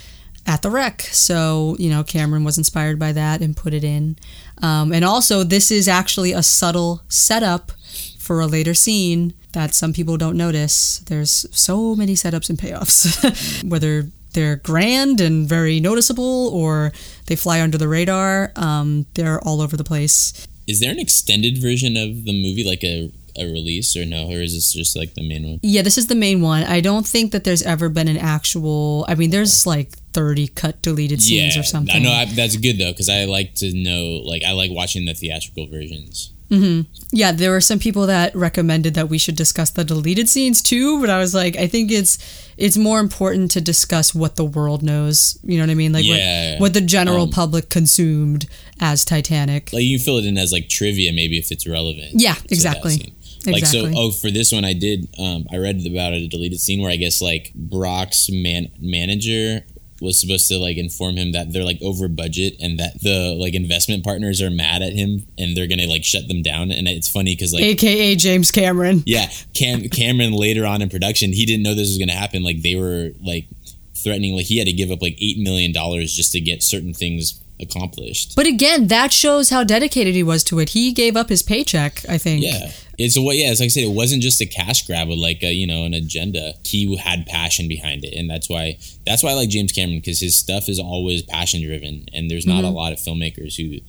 at 0.45 0.61
the 0.61 0.69
wreck. 0.69 1.01
So, 1.01 1.75
you 1.77 1.89
know, 1.89 2.03
Cameron 2.03 2.43
was 2.43 2.57
inspired 2.57 2.97
by 2.97 3.11
that 3.11 3.41
and 3.41 3.55
put 3.55 3.73
it 3.73 3.83
in. 3.83 4.17
Um, 4.61 4.93
and 4.93 5.03
also, 5.03 5.43
this 5.43 5.71
is 5.71 5.87
actually 5.87 6.31
a 6.31 6.41
subtle 6.41 7.01
setup 7.09 7.71
for 8.17 8.39
a 8.39 8.47
later 8.47 8.73
scene 8.73 9.33
that 9.53 9.73
some 9.73 9.93
people 9.93 10.17
don't 10.17 10.37
notice. 10.37 10.99
There's 10.99 11.45
so 11.51 11.95
many 11.95 12.13
setups 12.13 12.49
and 12.49 12.57
payoffs, 12.57 13.63
whether 13.69 14.07
they're 14.33 14.57
grand 14.57 15.19
and 15.19 15.47
very 15.47 15.79
noticeable 15.79 16.49
or 16.49 16.91
they 17.25 17.35
fly 17.35 17.61
under 17.61 17.77
the 17.77 17.87
radar. 17.87 18.51
Um, 18.55 19.05
they're 19.15 19.39
all 19.41 19.61
over 19.61 19.75
the 19.75 19.83
place. 19.83 20.47
Is 20.67 20.79
there 20.79 20.91
an 20.91 20.99
extended 20.99 21.57
version 21.57 21.95
of 21.95 22.25
the 22.25 22.33
movie, 22.33 22.63
like 22.63 22.83
a, 22.83 23.11
a 23.37 23.45
release, 23.45 23.95
or 23.95 24.05
no? 24.05 24.29
Or 24.29 24.41
is 24.41 24.53
this 24.53 24.73
just 24.73 24.95
like 24.95 25.13
the 25.13 25.27
main 25.27 25.43
one? 25.47 25.59
Yeah, 25.63 25.81
this 25.81 25.97
is 25.97 26.07
the 26.07 26.15
main 26.15 26.41
one. 26.41 26.63
I 26.63 26.81
don't 26.81 27.07
think 27.07 27.31
that 27.31 27.43
there's 27.43 27.63
ever 27.63 27.89
been 27.89 28.07
an 28.07 28.17
actual. 28.17 29.05
I 29.07 29.15
mean, 29.15 29.29
there's 29.29 29.65
like 29.65 29.97
30 30.13 30.49
cut 30.49 30.81
deleted 30.81 31.21
scenes 31.21 31.55
yeah, 31.55 31.61
or 31.61 31.63
something. 31.63 31.95
I 31.95 31.99
know 31.99 32.11
I, 32.11 32.25
that's 32.25 32.57
good 32.57 32.77
though, 32.77 32.91
because 32.91 33.09
I 33.09 33.25
like 33.25 33.55
to 33.55 33.73
know, 33.73 34.21
like, 34.25 34.43
I 34.43 34.51
like 34.51 34.71
watching 34.71 35.05
the 35.05 35.13
theatrical 35.13 35.67
versions. 35.67 36.33
Yeah, 36.49 37.31
there 37.31 37.51
were 37.51 37.61
some 37.61 37.79
people 37.79 38.07
that 38.07 38.35
recommended 38.35 38.93
that 38.93 39.09
we 39.09 39.17
should 39.17 39.35
discuss 39.35 39.69
the 39.71 39.83
deleted 39.83 40.29
scenes 40.29 40.61
too, 40.61 40.99
but 41.01 41.09
I 41.09 41.17
was 41.19 41.33
like, 41.33 41.55
I 41.57 41.67
think 41.67 41.91
it's 41.91 42.17
it's 42.57 42.77
more 42.77 42.99
important 42.99 43.51
to 43.51 43.61
discuss 43.61 44.15
what 44.15 44.35
the 44.35 44.45
world 44.45 44.81
knows. 44.81 45.37
You 45.43 45.57
know 45.57 45.63
what 45.63 45.69
I 45.71 45.75
mean? 45.75 45.93
Like 45.93 46.05
Yeah. 46.05 46.53
what, 46.53 46.61
what 46.61 46.73
the 46.73 46.81
general 46.81 47.23
Um, 47.23 47.29
public 47.29 47.69
consumed 47.69 48.47
as 48.79 49.05
Titanic. 49.05 49.71
Like 49.73 49.83
you 49.83 49.99
fill 49.99 50.17
it 50.17 50.25
in 50.25 50.37
as 50.37 50.51
like 50.51 50.69
trivia, 50.69 51.11
maybe 51.13 51.37
if 51.37 51.51
it's 51.51 51.67
relevant. 51.67 52.13
Yeah, 52.15 52.35
exactly. 52.49 53.13
Like 53.45 53.57
Exactly. 53.63 53.93
so, 53.93 53.99
oh, 53.99 54.11
for 54.11 54.29
this 54.29 54.51
one, 54.51 54.65
I 54.65 54.73
did. 54.73 55.07
Um, 55.17 55.45
I 55.51 55.57
read 55.57 55.85
about 55.85 56.11
a 56.13 56.27
deleted 56.27 56.59
scene 56.59 56.81
where 56.81 56.91
I 56.91 56.97
guess 56.97 57.21
like 57.21 57.53
Brock's 57.55 58.29
man 58.29 58.69
manager 58.79 59.63
was 60.01 60.19
supposed 60.19 60.47
to 60.49 60.57
like 60.57 60.77
inform 60.77 61.17
him 61.17 61.31
that 61.31 61.51
they're 61.51 61.63
like 61.63 61.81
over 61.81 62.07
budget 62.07 62.55
and 62.61 62.79
that 62.79 63.01
the 63.01 63.35
like 63.39 63.53
investment 63.53 64.03
partners 64.03 64.41
are 64.41 64.49
mad 64.49 64.81
at 64.81 64.93
him 64.93 65.27
and 65.37 65.55
they're 65.55 65.67
gonna 65.67 65.87
like 65.87 66.03
shut 66.03 66.27
them 66.27 66.41
down. 66.41 66.71
And 66.71 66.87
it's 66.87 67.09
funny 67.09 67.35
because 67.35 67.53
like 67.53 67.63
AKA 67.63 68.15
James 68.15 68.51
Cameron. 68.51 69.03
yeah, 69.05 69.29
Cam 69.53 69.89
Cameron 69.89 70.33
later 70.33 70.65
on 70.65 70.81
in 70.81 70.89
production, 70.89 71.33
he 71.33 71.45
didn't 71.45 71.63
know 71.63 71.73
this 71.73 71.89
was 71.89 71.97
gonna 71.97 72.11
happen. 72.11 72.43
Like 72.43 72.61
they 72.61 72.75
were 72.75 73.11
like 73.23 73.47
threatening, 73.95 74.35
like 74.35 74.45
he 74.45 74.57
had 74.57 74.67
to 74.67 74.73
give 74.73 74.91
up 74.91 75.01
like 75.01 75.17
eight 75.19 75.37
million 75.39 75.71
dollars 75.71 76.13
just 76.13 76.31
to 76.33 76.39
get 76.39 76.61
certain 76.61 76.93
things 76.93 77.41
accomplished. 77.59 78.35
But 78.35 78.47
again, 78.47 78.87
that 78.87 79.11
shows 79.11 79.49
how 79.49 79.63
dedicated 79.63 80.15
he 80.15 80.23
was 80.23 80.43
to 80.45 80.59
it. 80.59 80.69
He 80.69 80.93
gave 80.93 81.15
up 81.15 81.29
his 81.29 81.43
paycheck, 81.43 82.03
I 82.07 82.17
think. 82.17 82.43
Yeah. 82.43 82.71
It's 82.97 83.17
what 83.17 83.35
yeah, 83.35 83.51
it's 83.51 83.59
like 83.59 83.67
I 83.67 83.69
said, 83.69 83.83
it 83.83 83.95
wasn't 83.95 84.23
just 84.23 84.41
a 84.41 84.45
cash 84.45 84.85
grab 84.87 85.07
with 85.07 85.19
like 85.19 85.43
a, 85.43 85.53
you 85.53 85.67
know, 85.67 85.85
an 85.85 85.93
agenda. 85.93 86.53
He 86.63 86.95
had 86.97 87.25
passion 87.27 87.67
behind 87.67 88.03
it. 88.03 88.13
And 88.15 88.29
that's 88.29 88.49
why 88.49 88.77
that's 89.05 89.23
why 89.23 89.31
I 89.31 89.33
like 89.33 89.49
James 89.49 89.71
Cameron 89.71 89.99
because 89.99 90.19
his 90.19 90.37
stuff 90.37 90.67
is 90.67 90.79
always 90.79 91.21
passion 91.21 91.61
driven 91.61 92.05
and 92.13 92.29
there's 92.29 92.47
not 92.47 92.63
mm-hmm. 92.63 92.65
a 92.65 92.71
lot 92.71 92.93
of 92.93 92.99
filmmakers 92.99 93.55
who 93.55 93.79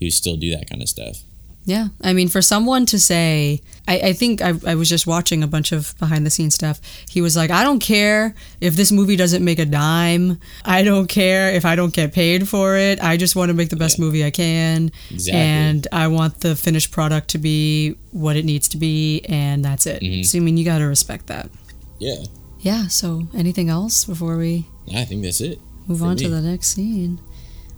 who 0.00 0.10
still 0.10 0.36
do 0.36 0.50
that 0.50 0.68
kind 0.68 0.82
of 0.82 0.88
stuff. 0.88 1.18
Yeah, 1.66 1.88
I 2.00 2.12
mean, 2.12 2.28
for 2.28 2.40
someone 2.40 2.86
to 2.86 2.98
say, 2.98 3.60
I, 3.88 3.98
I 3.98 4.12
think 4.12 4.40
I, 4.40 4.54
I 4.64 4.76
was 4.76 4.88
just 4.88 5.04
watching 5.04 5.42
a 5.42 5.48
bunch 5.48 5.72
of 5.72 5.98
behind 5.98 6.24
the 6.24 6.30
scenes 6.30 6.54
stuff. 6.54 6.80
He 7.10 7.20
was 7.20 7.36
like, 7.36 7.50
I 7.50 7.64
don't 7.64 7.80
care 7.80 8.36
if 8.60 8.76
this 8.76 8.92
movie 8.92 9.16
doesn't 9.16 9.44
make 9.44 9.58
a 9.58 9.66
dime. 9.66 10.38
I 10.64 10.84
don't 10.84 11.08
care 11.08 11.52
if 11.52 11.64
I 11.64 11.74
don't 11.74 11.92
get 11.92 12.12
paid 12.12 12.48
for 12.48 12.76
it. 12.76 13.02
I 13.02 13.16
just 13.16 13.34
want 13.34 13.48
to 13.48 13.54
make 13.54 13.70
the 13.70 13.76
best 13.76 13.98
movie 13.98 14.24
I 14.24 14.30
can. 14.30 14.92
Exactly. 15.10 15.40
And 15.40 15.88
I 15.90 16.06
want 16.06 16.40
the 16.40 16.54
finished 16.54 16.92
product 16.92 17.30
to 17.30 17.38
be 17.38 17.96
what 18.12 18.36
it 18.36 18.44
needs 18.44 18.68
to 18.68 18.76
be. 18.76 19.22
And 19.28 19.64
that's 19.64 19.86
it. 19.86 20.00
Mm-hmm. 20.02 20.22
So, 20.22 20.38
I 20.38 20.40
mean, 20.42 20.56
you 20.56 20.64
got 20.64 20.78
to 20.78 20.84
respect 20.84 21.26
that. 21.26 21.50
Yeah. 21.98 22.22
Yeah, 22.60 22.86
so 22.86 23.26
anything 23.34 23.68
else 23.70 24.04
before 24.04 24.36
we 24.36 24.66
I 24.94 25.04
think 25.04 25.22
that's 25.22 25.40
it. 25.40 25.58
move 25.86 26.02
on 26.02 26.16
to 26.16 26.28
the 26.28 26.40
next 26.40 26.68
scene. 26.68 27.20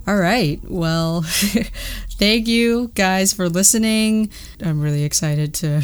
All 0.09 0.17
right. 0.17 0.59
Well, 0.65 1.23
thank 2.19 2.49
you 2.49 2.91
guys 2.95 3.35
for 3.35 3.49
listening. 3.51 4.31
I'm 4.65 4.81
really 4.81 5.05
excited 5.05 5.53
to 5.55 5.83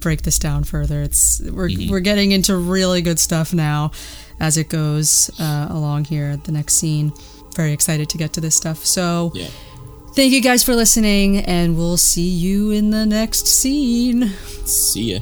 break 0.00 0.22
this 0.22 0.38
down 0.38 0.62
further. 0.62 1.02
It's 1.02 1.40
we're 1.42 1.68
Mm-hmm. 1.68 1.90
we're 1.90 1.98
getting 2.00 2.30
into 2.30 2.54
really 2.56 3.02
good 3.02 3.18
stuff 3.18 3.52
now 3.52 3.90
as 4.38 4.56
it 4.56 4.68
goes 4.68 5.30
uh, 5.40 5.66
along 5.68 6.04
here. 6.04 6.36
The 6.36 6.52
next 6.52 6.74
scene. 6.74 7.12
Very 7.56 7.72
excited 7.72 8.08
to 8.10 8.18
get 8.18 8.32
to 8.34 8.40
this 8.40 8.54
stuff. 8.54 8.86
So, 8.86 9.32
Yeah. 9.34 9.48
thank 10.14 10.32
you 10.32 10.40
guys 10.40 10.62
for 10.62 10.76
listening, 10.76 11.38
and 11.38 11.76
we'll 11.76 11.96
see 11.96 12.28
you 12.28 12.70
in 12.70 12.90
the 12.90 13.04
next 13.04 13.48
scene. 13.48 14.28
See 14.64 15.14
ya. 15.14 15.18